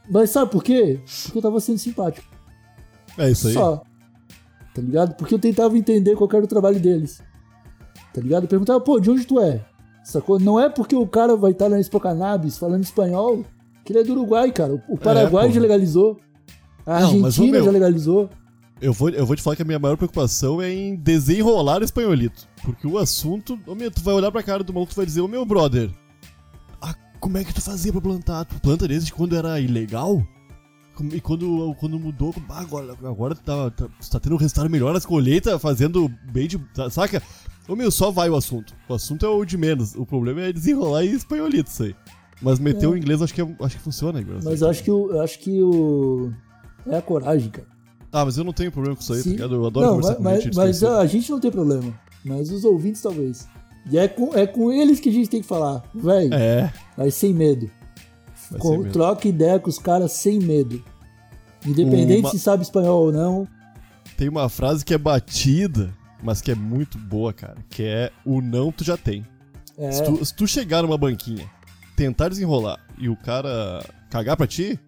Mas 0.09 0.31
sabe 0.31 0.51
por 0.51 0.63
quê? 0.63 1.01
Porque 1.25 1.39
eu 1.39 1.43
tava 1.43 1.61
sendo 1.61 1.79
simpático. 1.79 2.27
É 3.19 3.31
isso 3.31 3.49
aí. 3.49 3.55
Só. 3.55 3.83
Tá 4.75 4.83
ligado? 4.83 5.15
Porque 5.17 5.35
eu 5.35 5.39
tentava 5.39 5.77
entender 5.77 6.15
qual 6.17 6.29
era 6.33 6.45
o 6.45 6.49
trabalho 6.49 6.79
deles. 6.79 7.21
Tá 8.15 8.21
ligado? 8.21 8.45
Eu 8.45 8.49
perguntava, 8.49 8.81
pô, 8.81 9.01
de 9.01 9.11
onde 9.11 9.25
tu 9.25 9.41
é? 9.41 9.65
Sacou? 10.05 10.39
Não 10.39 10.61
é 10.61 10.69
porque 10.69 10.95
o 10.95 11.07
cara 11.07 11.35
vai 11.35 11.51
estar 11.51 11.69
na 11.69 11.81
Expo 11.81 11.99
Cannabis 11.99 12.57
falando 12.57 12.85
espanhol 12.85 13.45
que 13.85 13.93
ele 13.93 14.01
é 14.01 14.05
do 14.05 14.13
Uruguai, 14.13 14.53
cara. 14.53 14.83
O 14.89 14.97
Paraguai 14.97 15.49
pô. 15.49 15.55
já 15.55 15.61
legalizou. 15.61 16.19
A 16.85 17.01
Não, 17.01 17.07
Argentina 17.09 17.53
meu, 17.53 17.65
já 17.65 17.71
legalizou. 17.71 18.31
Eu 18.81 18.93
vou, 18.93 19.09
eu 19.09 19.25
vou 19.25 19.35
te 19.35 19.43
falar 19.43 19.57
que 19.57 19.63
a 19.63 19.65
minha 19.65 19.79
maior 19.79 19.97
preocupação 19.97 20.61
é 20.61 20.71
em 20.73 20.97
desenrolar 20.97 21.81
o 21.81 21.85
espanholito. 21.85 22.47
Porque 22.63 22.87
o 22.87 22.99
assunto. 22.99 23.59
Ô 23.67 23.75
meu, 23.75 23.91
tu 23.91 24.03
vai 24.03 24.15
olhar 24.15 24.31
pra 24.31 24.43
cara 24.43 24.63
do 24.63 24.73
maluco 24.73 24.93
e 24.93 24.97
vai 24.97 25.07
dizer, 25.07 25.21
ô 25.23 25.29
meu 25.29 25.45
brother. 25.47 25.91
Ah, 26.81 26.95
como 27.19 27.39
é 27.39 27.45
que 27.45 27.55
tu 27.55 27.63
fazia 27.63 27.91
pra 27.91 28.01
plantar? 28.01 28.45
Tu 28.45 28.61
planta 28.61 28.87
desde 28.87 29.13
quando 29.13 29.35
era 29.37 29.59
ilegal? 29.59 30.23
E 31.13 31.21
quando, 31.21 31.75
quando 31.79 31.99
mudou, 31.99 32.35
ah, 32.49 32.61
agora, 32.61 32.93
agora 33.05 33.35
tu 33.35 33.43
tá, 33.43 33.71
tá, 33.71 33.87
tá 34.11 34.19
tendo 34.21 34.35
um 34.35 34.39
resultado 34.39 34.69
melhor 34.71 34.95
nas 34.95 35.05
colheitas, 35.05 35.61
fazendo 35.61 36.11
bem 36.33 36.47
de. 36.49 36.59
tá- 36.75 36.89
Saca? 36.91 37.23
Ô 37.69 37.77
meu, 37.77 37.91
só 37.91 38.11
vai 38.11 38.31
o 38.31 38.37
assunto. 38.37 38.75
O 38.89 38.95
assunto 38.95 39.25
é 39.27 39.29
o 39.29 39.45
de 39.45 39.57
menos. 39.59 39.95
O 39.95 40.07
problema 40.07 40.43
é 40.43 40.53
desenrolar 40.53 41.05
em 41.05 41.13
espanholito 41.13 41.71
isso 41.71 41.83
aí. 41.83 41.95
Mas 42.41 42.59
meter 42.59 42.87
o 42.87 42.97
inglês 42.97 43.21
acho 43.23 43.33
que, 43.35 43.41
é- 43.43 43.57
acho 43.61 43.77
que 43.77 43.83
funciona, 43.83 44.21
Igor. 44.21 44.39
Mas 44.45 44.61
eu 44.61 44.69
acho 44.69 44.83
que 44.83 44.91
o. 44.91 45.21
Acho 45.21 45.39
que 45.39 45.63
o. 45.63 46.33
É 46.87 46.97
a 46.99 47.03
coragem, 47.03 47.51
cara. 47.51 47.76
Ah, 48.19 48.25
mas 48.25 48.39
eu 48.39 48.45
não 48.45 48.53
tenho 48.53 48.73
problema 48.73 48.97
com 48.97 49.03
isso 49.03 49.13
aí, 49.13 49.21
Sim. 49.21 49.31
tá 49.31 49.35
ligado? 49.37 49.55
Eu 49.57 49.67
adoro 49.67 49.87
não, 49.87 49.95
conversar 49.97 50.21
mas, 50.21 50.37
com 50.39 50.45
gente. 50.45 50.57
mas 50.57 50.71
desconhecida. 50.71 50.99
a 51.01 51.07
gente 51.07 51.31
não 51.31 51.41
tem 51.41 51.51
problema. 51.51 52.01
Mas 52.25 52.51
os 52.51 52.65
ouvintes 52.65 53.03
talvez. 53.03 53.47
E 53.91 53.99
é 53.99 54.09
com, 54.09 54.35
é 54.35 54.47
com 54.47 54.73
eles 54.73 54.99
que 55.01 55.09
a 55.09 55.13
gente 55.13 55.29
tem 55.29 55.41
que 55.43 55.47
falar. 55.47 55.83
Véi, 55.95 56.31
É. 56.33 56.73
mas 56.97 57.15
sem 57.15 57.33
medo. 57.35 57.71
Com- 58.59 58.79
mesmo. 58.79 58.93
troca 58.93 59.29
ideia 59.29 59.59
com 59.59 59.69
os 59.69 59.79
caras 59.79 60.13
sem 60.13 60.39
medo. 60.41 60.83
Independente 61.65 62.21
Uma- 62.21 62.31
se 62.31 62.39
sabe 62.39 62.63
espanhol 62.63 63.07
ou 63.07 63.13
não. 63.13 63.47
Tem 64.17 64.29
uma 64.29 64.49
frase 64.49 64.85
que 64.85 64.95
é 64.95 64.99
batida, 64.99 65.93
mas 66.23 66.41
que 66.41 66.51
é 66.51 66.55
muito 66.55 66.97
boa, 66.99 67.33
cara. 67.33 67.57
Que 67.69 67.83
é 67.83 68.11
o 68.25 68.41
não 68.41 68.73
tu 68.73 68.83
já 68.85 68.97
tem. 68.97 69.27
É, 69.77 69.93
Se, 69.93 70.03
tu, 70.05 70.25
se 70.25 70.35
tu 70.35 70.47
chegar 70.47 70.83
numa 70.83 70.97
banquinha, 70.97 71.45
tentar 71.97 72.29
desenrolar 72.31 72.79
e 72.99 73.09
o 73.11 73.17
cara 73.17 73.85
cagar 74.09 74.37
pra 74.37 74.47
ti, 74.47 74.79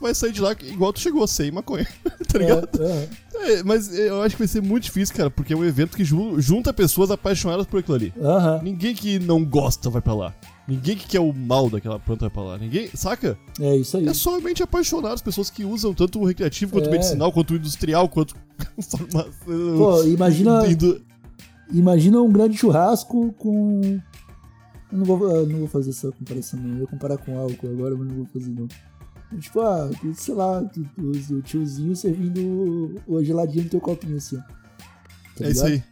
vai 0.00 0.14
sair 0.14 0.32
de 0.32 0.40
lá 0.40 0.52
igual 0.62 0.92
tu 0.92 1.00
chegou, 1.00 1.26
sem 1.26 1.50
maconha. 1.50 1.86
tá 2.32 2.38
ligado? 2.38 2.68
é, 2.82 3.08
É, 3.52 3.62
mas 3.62 3.96
eu 3.98 4.22
acho 4.22 4.36
que 4.36 4.40
vai 4.42 4.48
ser 4.48 4.60
muito 4.62 4.84
difícil, 4.84 5.14
cara, 5.14 5.30
porque 5.30 5.52
é 5.52 5.56
um 5.56 5.64
evento 5.64 5.96
que 5.96 6.04
ju- 6.04 6.40
junta 6.40 6.72
pessoas 6.72 7.10
apaixonadas 7.10 7.66
por 7.66 7.80
aquilo 7.80 7.96
ali. 7.96 8.12
é. 8.16 8.62
Ninguém 8.62 8.94
que 8.94 9.18
não 9.18 9.44
gosta 9.44 9.88
vai 9.90 10.02
pra 10.02 10.14
lá. 10.14 10.34
Ninguém 10.68 10.96
que 10.96 11.06
quer 11.08 11.20
o 11.20 11.32
mal 11.32 11.68
daquela 11.68 11.98
planta 11.98 12.20
vai 12.26 12.30
pra 12.30 12.42
lá. 12.42 12.58
Ninguém. 12.58 12.88
Saca? 12.94 13.36
É 13.60 13.76
isso 13.76 13.96
aí. 13.96 14.06
É 14.06 14.14
somente 14.14 14.62
apaixonados, 14.62 15.20
pessoas 15.22 15.50
que 15.50 15.64
usam 15.64 15.92
tanto 15.92 16.20
o 16.20 16.24
recreativo 16.24 16.72
quanto 16.72 16.86
o 16.86 16.88
É. 16.88 16.92
medicinal, 16.92 17.32
quanto 17.32 17.54
o 17.54 17.56
industrial, 17.56 18.08
quanto 18.08 18.36
farmacêutico. 18.80 19.40
Pô, 19.78 20.04
imagina, 20.04 20.66
Indo- 20.68 21.00
imagina 21.72 22.20
um 22.20 22.30
grande 22.30 22.56
churrasco 22.56 23.32
com. 23.38 23.80
Eu 24.92 24.98
não 24.98 25.04
vou, 25.04 25.30
eu 25.30 25.46
não 25.46 25.58
vou 25.60 25.68
fazer 25.68 25.90
essa 25.90 26.10
comparação, 26.12 26.58
não. 26.60 26.74
Eu 26.76 26.80
ia 26.82 26.86
comparar 26.86 27.16
com 27.16 27.38
álcool 27.38 27.68
agora, 27.68 27.96
mas 27.96 28.06
não 28.08 28.14
vou 28.16 28.26
fazer, 28.26 28.50
não. 28.50 28.68
Tipo, 29.38 29.60
ah, 29.60 29.88
sei 30.14 30.34
lá, 30.34 30.60
o 30.98 31.42
tiozinho 31.42 31.94
servindo 31.94 33.00
o 33.06 33.22
geladinho 33.22 33.64
no 33.64 33.70
teu 33.70 33.80
copinho, 33.80 34.16
assim, 34.16 34.36
ó. 34.36 34.40
Tá 35.38 35.44
É 35.46 35.50
isso 35.50 35.64
aí. 35.64 35.82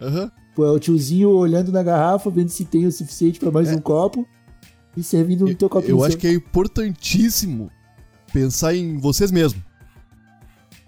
Aham. 0.00 0.30
Pô, 0.54 0.64
é 0.66 0.70
o 0.70 0.78
tiozinho 0.78 1.30
olhando 1.30 1.70
na 1.70 1.82
garrafa, 1.82 2.28
vendo 2.30 2.48
se 2.48 2.64
tem 2.64 2.86
o 2.86 2.90
suficiente 2.92 3.38
pra 3.38 3.50
mais 3.52 3.70
um 3.70 3.78
copo 3.80 4.26
e 4.96 5.02
servindo 5.02 5.46
no 5.46 5.54
teu 5.54 5.68
copinho. 5.68 5.90
É. 5.90 5.92
Eu 5.92 5.98
assim, 6.02 6.08
acho 6.08 6.18
que 6.18 6.26
é 6.26 6.32
importantíssimo 6.32 7.70
pensar 8.32 8.74
em 8.74 8.98
vocês 8.98 9.30
mesmos. 9.30 9.62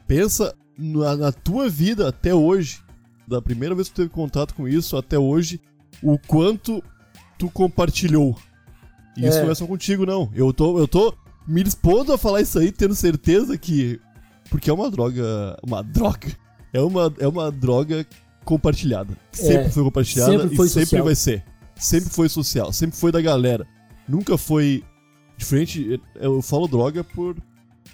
Pensa 0.06 0.54
na, 0.76 1.16
na 1.16 1.32
tua 1.32 1.68
vida 1.68 2.08
até 2.08 2.34
hoje, 2.34 2.80
da 3.28 3.40
primeira 3.40 3.74
vez 3.74 3.88
que 3.88 3.94
tu 3.94 3.98
teve 3.98 4.08
contato 4.08 4.54
com 4.54 4.66
isso 4.66 4.96
até 4.96 5.16
hoje, 5.16 5.60
o 6.02 6.18
quanto 6.18 6.82
tu 7.38 7.48
compartilhou. 7.48 8.36
E 9.16 9.24
isso 9.26 9.38
É. 9.38 9.44
não 9.44 9.50
é 9.52 9.54
só 9.54 9.66
contigo, 9.66 10.04
não. 10.04 10.28
Eu 10.34 10.52
tô, 10.52 10.78
eu 10.78 10.88
tô 10.88 11.14
me 11.50 11.62
dispondo 11.62 12.12
a 12.12 12.18
falar 12.18 12.40
isso 12.40 12.58
aí, 12.58 12.70
tendo 12.72 12.94
certeza 12.94 13.58
que. 13.58 14.00
Porque 14.48 14.70
é 14.70 14.72
uma 14.72 14.90
droga. 14.90 15.56
Uma 15.66 15.82
droga. 15.82 16.28
É 16.72 16.80
uma, 16.80 17.12
é 17.18 17.26
uma 17.26 17.50
droga 17.50 18.06
compartilhada. 18.44 19.16
Sempre 19.32 19.64
É, 19.64 19.70
foi 19.70 19.82
compartilhada 19.82 20.30
sempre 20.38 20.56
foi 20.56 20.66
e 20.66 20.70
sempre 20.70 20.86
social. 20.86 21.04
vai 21.04 21.14
ser. 21.16 21.44
Sempre 21.74 22.10
foi 22.10 22.28
social, 22.28 22.72
sempre 22.72 22.96
foi 22.96 23.10
da 23.10 23.20
galera. 23.20 23.66
Nunca 24.08 24.38
foi 24.38 24.84
diferente. 25.36 26.00
Eu 26.14 26.40
falo 26.40 26.68
droga 26.68 27.02
por 27.02 27.34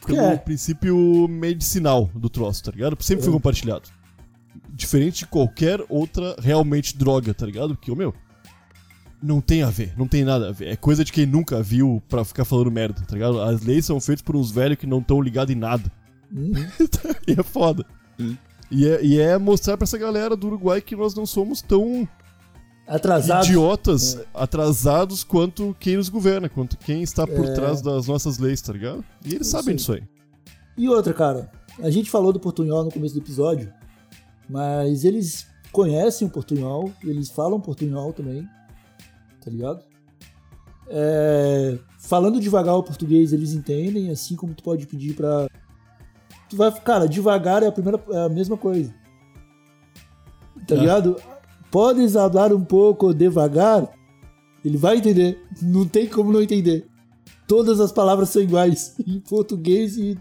pelo 0.06 0.18
É. 0.20 0.36
princípio 0.36 1.26
medicinal 1.26 2.10
do 2.14 2.28
troço, 2.28 2.64
tá 2.64 2.70
ligado? 2.70 3.02
Sempre 3.02 3.24
foi 3.24 3.32
É. 3.32 3.36
compartilhado. 3.36 3.88
Diferente 4.74 5.20
de 5.20 5.26
qualquer 5.26 5.80
outra 5.88 6.36
realmente 6.38 6.98
droga, 6.98 7.32
tá 7.32 7.46
ligado? 7.46 7.74
Porque, 7.74 7.94
meu, 7.94 8.12
não 9.22 9.40
tem 9.40 9.62
a 9.62 9.70
ver, 9.70 9.92
não 9.96 10.06
tem 10.06 10.24
nada 10.24 10.48
a 10.48 10.52
ver. 10.52 10.68
É 10.68 10.76
coisa 10.76 11.04
de 11.04 11.12
quem 11.12 11.26
nunca 11.26 11.62
viu 11.62 12.02
pra 12.08 12.24
ficar 12.24 12.44
falando 12.44 12.70
merda, 12.70 13.00
tá 13.06 13.14
ligado? 13.14 13.40
As 13.40 13.62
leis 13.62 13.84
são 13.86 14.00
feitas 14.00 14.22
por 14.22 14.36
uns 14.36 14.50
velhos 14.50 14.78
que 14.78 14.86
não 14.86 14.98
estão 14.98 15.20
ligados 15.20 15.54
em 15.54 15.58
nada. 15.58 15.90
Uhum. 16.32 16.52
e 17.26 17.32
é 17.38 17.42
foda. 17.42 17.84
E 18.70 18.86
é, 18.86 19.04
e 19.04 19.18
é 19.20 19.38
mostrar 19.38 19.76
pra 19.76 19.84
essa 19.84 19.96
galera 19.98 20.36
do 20.36 20.46
Uruguai 20.48 20.80
que 20.80 20.96
nós 20.96 21.14
não 21.14 21.24
somos 21.26 21.62
tão 21.62 22.08
Atrasado. 22.86 23.44
idiotas, 23.46 24.18
atrasados 24.34 25.24
quanto 25.24 25.74
quem 25.80 25.96
nos 25.96 26.08
governa, 26.08 26.48
quanto 26.48 26.76
quem 26.76 27.02
está 27.02 27.26
por 27.26 27.44
É. 27.46 27.52
trás 27.54 27.80
das 27.80 28.06
nossas 28.06 28.38
leis, 28.38 28.60
tá 28.60 28.72
ligado? 28.72 29.04
E 29.24 29.34
eles 29.34 29.42
Isso 29.46 29.50
sabem 29.50 29.70
aí. 29.70 29.76
disso 29.76 29.92
aí. 29.92 30.02
E 30.76 30.88
outra, 30.88 31.12
cara, 31.14 31.50
a 31.80 31.90
gente 31.90 32.10
falou 32.10 32.32
do 32.32 32.38
portunhol 32.40 32.84
no 32.84 32.90
começo 32.92 33.14
do 33.14 33.20
episódio, 33.20 33.72
mas 34.48 35.04
eles 35.04 35.46
conhecem 35.72 36.26
o 36.28 36.30
portunhol, 36.30 36.92
eles 37.02 37.28
falam 37.30 37.60
portunhol 37.60 38.12
também, 38.12 38.46
tá 39.46 39.50
ligado? 39.52 39.82
É, 40.88 41.78
falando 41.98 42.40
devagar 42.40 42.74
o 42.76 42.82
português, 42.82 43.32
eles 43.32 43.54
entendem, 43.54 44.10
assim 44.10 44.34
como 44.36 44.52
tu 44.54 44.62
pode 44.62 44.86
pedir 44.86 45.14
pra. 45.14 45.48
Tu 46.50 46.56
vai, 46.56 46.70
cara, 46.80 47.08
devagar 47.08 47.62
é 47.62 47.66
a 47.68 47.72
primeira, 47.72 48.00
é 48.10 48.24
a 48.24 48.28
mesma 48.28 48.56
coisa. 48.56 48.92
Tá 50.66 50.74
É. 50.74 50.78
ligado? 50.78 51.16
Podes 51.70 52.12
falar 52.14 52.52
um 52.52 52.64
pouco 52.64 53.12
devagar, 53.14 53.88
ele 54.64 54.76
vai 54.76 54.96
entender. 54.98 55.40
Não 55.62 55.86
tem 55.86 56.06
como 56.08 56.32
não 56.32 56.42
entender. 56.42 56.86
Todas 57.46 57.78
as 57.80 57.92
palavras 57.92 58.28
são 58.30 58.42
iguais 58.42 58.94
em 59.06 59.20
português 59.20 59.96
e 59.96 60.18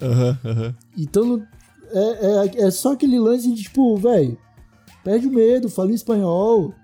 Aham, 0.00 0.38
aham. 0.44 0.74
então, 0.96 1.42
é, 1.90 2.58
é, 2.60 2.62
é 2.66 2.70
só 2.70 2.92
aquele 2.92 3.18
lance 3.18 3.52
de 3.52 3.62
tipo, 3.62 3.96
velho, 3.96 4.36
perde 5.02 5.26
o 5.28 5.32
medo, 5.32 5.68
fala 5.68 5.90
em 5.90 5.94
espanhol. 5.94 6.74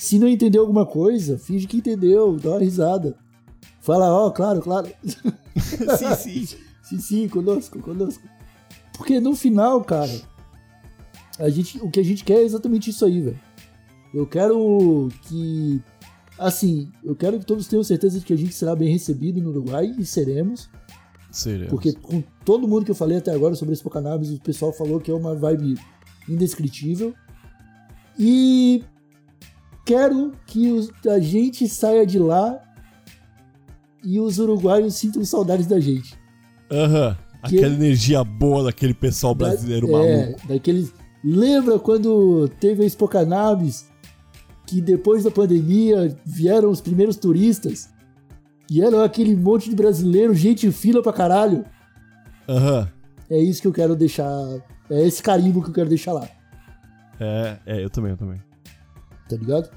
Se 0.00 0.18
não 0.18 0.26
entendeu 0.26 0.62
alguma 0.62 0.86
coisa, 0.86 1.36
finge 1.36 1.66
que 1.66 1.76
entendeu, 1.76 2.38
dá 2.38 2.52
uma 2.52 2.58
risada. 2.58 3.14
Fala, 3.82 4.10
ó, 4.10 4.30
claro, 4.30 4.62
claro. 4.62 4.88
sim, 6.16 6.46
sim. 6.46 6.56
Sim, 6.82 6.98
sim, 6.98 7.28
conosco, 7.28 7.78
conosco. 7.78 8.20
Porque 8.96 9.20
no 9.20 9.36
final, 9.36 9.84
cara, 9.84 10.10
a 11.38 11.48
gente, 11.48 11.78
o 11.78 11.88
que 11.88 12.00
a 12.00 12.02
gente 12.02 12.24
quer 12.24 12.38
é 12.38 12.42
exatamente 12.42 12.90
isso 12.90 13.04
aí, 13.04 13.20
velho. 13.20 13.38
Eu 14.12 14.26
quero 14.26 15.08
que. 15.22 15.80
Assim, 16.36 16.90
eu 17.04 17.14
quero 17.14 17.38
que 17.38 17.46
todos 17.46 17.68
tenham 17.68 17.84
certeza 17.84 18.18
de 18.18 18.24
que 18.24 18.32
a 18.32 18.36
gente 18.36 18.52
será 18.54 18.74
bem 18.74 18.90
recebido 18.90 19.40
no 19.40 19.50
Uruguai 19.50 19.94
e 19.96 20.04
seremos. 20.04 20.68
Seremos. 21.30 21.70
Porque 21.70 21.92
com 21.92 22.20
todo 22.44 22.66
mundo 22.66 22.86
que 22.86 22.90
eu 22.90 22.96
falei 22.96 23.18
até 23.18 23.32
agora 23.32 23.54
sobre 23.54 23.74
esse 23.74 23.88
Cannabis, 23.88 24.32
o 24.32 24.40
pessoal 24.40 24.72
falou 24.72 24.98
que 24.98 25.12
é 25.12 25.14
uma 25.14 25.36
vibe 25.36 25.76
indescritível. 26.28 27.14
E 28.18 28.82
quero 29.94 30.32
que 30.46 30.70
os- 30.70 30.90
a 31.08 31.18
gente 31.18 31.68
saia 31.68 32.06
de 32.06 32.18
lá 32.18 32.58
e 34.04 34.18
os 34.20 34.38
uruguaios 34.38 34.94
sintam 34.94 35.24
saudades 35.24 35.66
da 35.66 35.80
gente. 35.80 36.18
Aham. 36.70 37.16
Que- 37.48 37.56
Aquela 37.58 37.74
energia 37.74 38.22
boa 38.22 38.64
daquele 38.64 38.92
pessoal 38.94 39.34
brasileiro 39.34 39.86
Da- 39.86 39.92
maluco. 39.92 40.10
É, 40.12 40.36
daqueles. 40.48 40.92
Lembra 41.24 41.78
quando 41.78 42.48
teve 42.60 42.82
a 42.82 42.86
Expo 42.86 43.08
Cannabis? 43.08 43.88
Que 44.66 44.80
depois 44.80 45.24
da 45.24 45.30
pandemia 45.30 46.16
vieram 46.24 46.70
os 46.70 46.80
primeiros 46.80 47.16
turistas? 47.16 47.88
E 48.70 48.80
eram 48.82 49.00
aquele 49.00 49.34
monte 49.34 49.68
de 49.68 49.74
brasileiro, 49.74 50.32
gente 50.34 50.70
fila 50.70 51.02
pra 51.02 51.12
caralho. 51.12 51.64
Aham. 52.48 52.88
É 53.28 53.38
isso 53.38 53.60
que 53.62 53.66
eu 53.68 53.72
quero 53.72 53.96
deixar. 53.96 54.30
É 54.88 55.04
esse 55.06 55.22
carimbo 55.22 55.62
que 55.62 55.70
eu 55.70 55.74
quero 55.74 55.88
deixar 55.88 56.12
lá, 56.12 56.28
É, 57.18 57.56
é, 57.66 57.84
eu 57.84 57.88
também, 57.90 58.10
eu 58.12 58.16
também. 58.16 58.40
tá 59.28 59.36
ligado? 59.36 59.70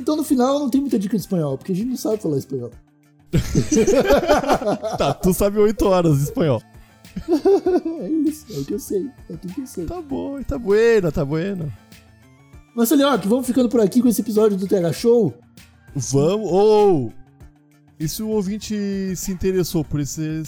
Então 0.00 0.16
no 0.16 0.24
final 0.24 0.58
não 0.58 0.70
tem 0.70 0.80
muita 0.80 0.98
dica 0.98 1.14
de 1.14 1.20
espanhol, 1.20 1.58
porque 1.58 1.72
a 1.72 1.74
gente 1.74 1.88
não 1.88 1.96
sabe 1.96 2.22
falar 2.22 2.38
espanhol. 2.38 2.70
Tá, 4.98 5.14
tu 5.14 5.32
sabe 5.32 5.58
8 5.58 5.86
horas 5.86 6.16
de 6.18 6.24
espanhol. 6.24 6.62
É 8.00 8.08
isso, 8.08 8.46
é 8.50 8.58
o 8.58 8.64
que 8.64 8.72
eu 8.72 8.78
sei. 8.78 9.10
É 9.28 9.36
tudo 9.36 9.52
que 9.52 9.60
eu 9.60 9.66
sei. 9.66 9.84
Tá 9.84 10.00
bom, 10.00 10.42
tá 10.42 10.56
bueno, 10.56 11.12
tá 11.12 11.22
bueno. 11.22 11.70
Marcelinho, 12.74 13.08
vamos 13.26 13.46
ficando 13.46 13.68
por 13.68 13.80
aqui 13.80 14.00
com 14.00 14.08
esse 14.08 14.22
episódio 14.22 14.56
do 14.56 14.66
TH 14.66 14.92
Show. 14.94 15.34
Vamos. 15.94 16.50
Ou. 16.50 17.12
e 17.98 18.08
se 18.08 18.22
o 18.22 18.28
ouvinte 18.28 19.14
se 19.16 19.32
interessou 19.32 19.84
por, 19.84 20.00
esse, 20.00 20.42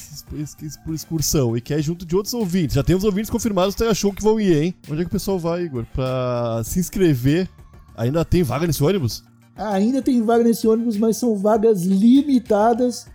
por 0.83 0.95
excursão 0.95 1.57
e 1.57 1.61
quer 1.61 1.83
junto 1.83 2.07
de 2.07 2.17
outros 2.17 2.33
ouvintes? 2.33 2.75
Já 2.75 2.83
temos 2.83 3.05
ouvintes 3.05 3.29
confirmados 3.29 3.75
do 3.75 3.95
Show 3.95 4.15
que 4.15 4.23
vão 4.23 4.41
ir, 4.41 4.57
hein? 4.57 4.75
Onde 4.89 5.03
é 5.03 5.05
que 5.05 5.09
o 5.09 5.13
pessoal 5.13 5.39
vai, 5.39 5.65
Igor? 5.65 5.85
Pra 5.93 6.63
se 6.65 6.79
inscrever. 6.81 7.49
Ainda 7.95 8.25
tem 8.25 8.43
vaga 8.43 8.67
nesse 8.67 8.83
ônibus? 8.83 9.23
Ainda 9.57 10.03
tem 10.03 10.23
vaga 10.23 10.45
nesse 10.45 10.67
ônibus, 10.67 10.97
mas 10.97 11.17
são 11.17 11.37
vagas 11.37 11.83
limitadas. 11.83 13.07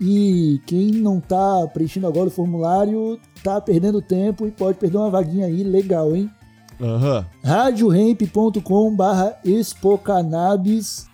E 0.00 0.60
quem 0.66 0.90
não 0.92 1.20
tá 1.20 1.66
preenchendo 1.72 2.06
agora 2.06 2.28
o 2.28 2.30
formulário 2.30 3.18
tá 3.42 3.60
perdendo 3.60 4.02
tempo 4.02 4.46
e 4.46 4.50
pode 4.50 4.78
perder 4.78 4.98
uma 4.98 5.10
vaguinha 5.10 5.46
aí 5.46 5.62
legal, 5.62 6.14
hein? 6.14 6.30
Aham. 6.78 7.24
radioremp.com 7.42 8.94
barra 8.94 9.38
expocannabis 9.42 11.06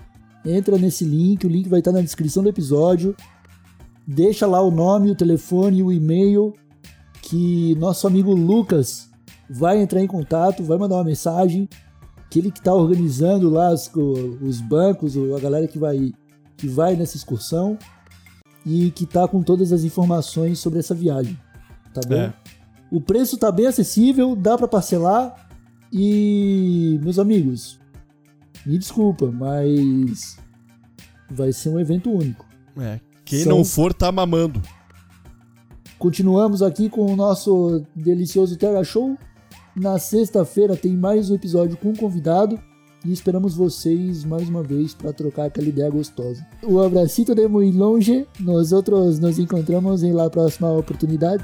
entra 0.44 0.76
nesse 0.76 1.04
link, 1.04 1.46
o 1.46 1.48
link 1.48 1.68
vai 1.68 1.78
estar 1.78 1.92
na 1.92 2.00
descrição 2.00 2.42
do 2.42 2.48
episódio 2.48 3.14
deixa 4.06 4.46
lá 4.46 4.60
o 4.60 4.70
nome, 4.70 5.10
o 5.10 5.14
telefone 5.14 5.78
e 5.78 5.82
o 5.82 5.92
e-mail 5.92 6.54
que 7.20 7.74
nosso 7.76 8.06
amigo 8.06 8.34
Lucas 8.34 9.08
vai 9.48 9.80
entrar 9.80 10.00
em 10.00 10.06
contato, 10.06 10.64
vai 10.64 10.78
mandar 10.78 10.96
uma 10.96 11.04
mensagem 11.04 11.68
que 12.32 12.38
ele 12.38 12.50
que 12.50 12.60
está 12.60 12.72
organizando 12.72 13.50
lá 13.50 13.74
co- 13.92 14.14
os 14.40 14.58
bancos, 14.62 15.14
a 15.36 15.38
galera 15.38 15.68
que 15.68 15.78
vai, 15.78 16.14
que 16.56 16.66
vai 16.66 16.96
nessa 16.96 17.14
excursão 17.14 17.78
e 18.64 18.90
que 18.90 19.04
tá 19.04 19.28
com 19.28 19.42
todas 19.42 19.70
as 19.70 19.84
informações 19.84 20.58
sobre 20.58 20.78
essa 20.78 20.94
viagem, 20.94 21.38
tá 21.92 22.00
bom? 22.08 22.14
É. 22.14 22.32
O 22.90 23.02
preço 23.02 23.36
tá 23.36 23.52
bem 23.52 23.66
acessível, 23.66 24.34
dá 24.34 24.56
para 24.56 24.66
parcelar 24.66 25.46
e, 25.92 26.98
meus 27.02 27.18
amigos, 27.18 27.78
me 28.64 28.78
desculpa, 28.78 29.30
mas 29.30 30.38
vai 31.30 31.52
ser 31.52 31.68
um 31.68 31.78
evento 31.78 32.10
único. 32.10 32.46
É. 32.78 32.98
Quem 33.26 33.40
São- 33.44 33.58
não 33.58 33.64
for, 33.64 33.92
tá 33.92 34.10
mamando. 34.10 34.62
Continuamos 35.98 36.62
aqui 36.62 36.88
com 36.88 37.12
o 37.12 37.14
nosso 37.14 37.84
delicioso 37.94 38.56
Terra 38.56 38.82
Show. 38.82 39.18
Na 39.74 39.98
sexta-feira 39.98 40.76
tem 40.76 40.94
mais 40.94 41.30
um 41.30 41.34
episódio 41.34 41.76
com 41.78 41.90
um 41.90 41.96
convidado 41.96 42.60
e 43.04 43.12
esperamos 43.12 43.54
vocês 43.54 44.22
mais 44.22 44.48
uma 44.48 44.62
vez 44.62 44.94
para 44.94 45.12
trocar 45.12 45.46
aquela 45.46 45.66
ideia 45.66 45.90
gostosa. 45.90 46.46
O 46.62 46.78
abracito 46.78 47.34
de 47.34 47.48
muito 47.48 47.76
longe. 47.76 48.26
Nós 48.38 48.70
outros 48.70 49.18
nos 49.18 49.38
encontramos 49.38 50.02
em 50.02 50.12
la 50.12 50.28
próxima 50.28 50.70
oportunidade. 50.72 51.42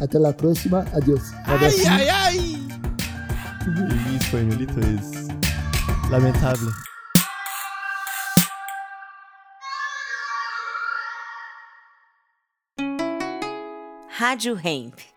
Até 0.00 0.18
la 0.18 0.32
próxima. 0.32 0.86
Adiós. 0.92 1.30
Um 1.46 1.52
abracinho. 1.52 1.90
ai! 1.90 2.66
El 3.66 4.16
españolito 4.16 4.80
es 4.80 5.28
lamentable. 6.10 6.70
Rádio 14.08 14.56
Hemp. 14.56 15.15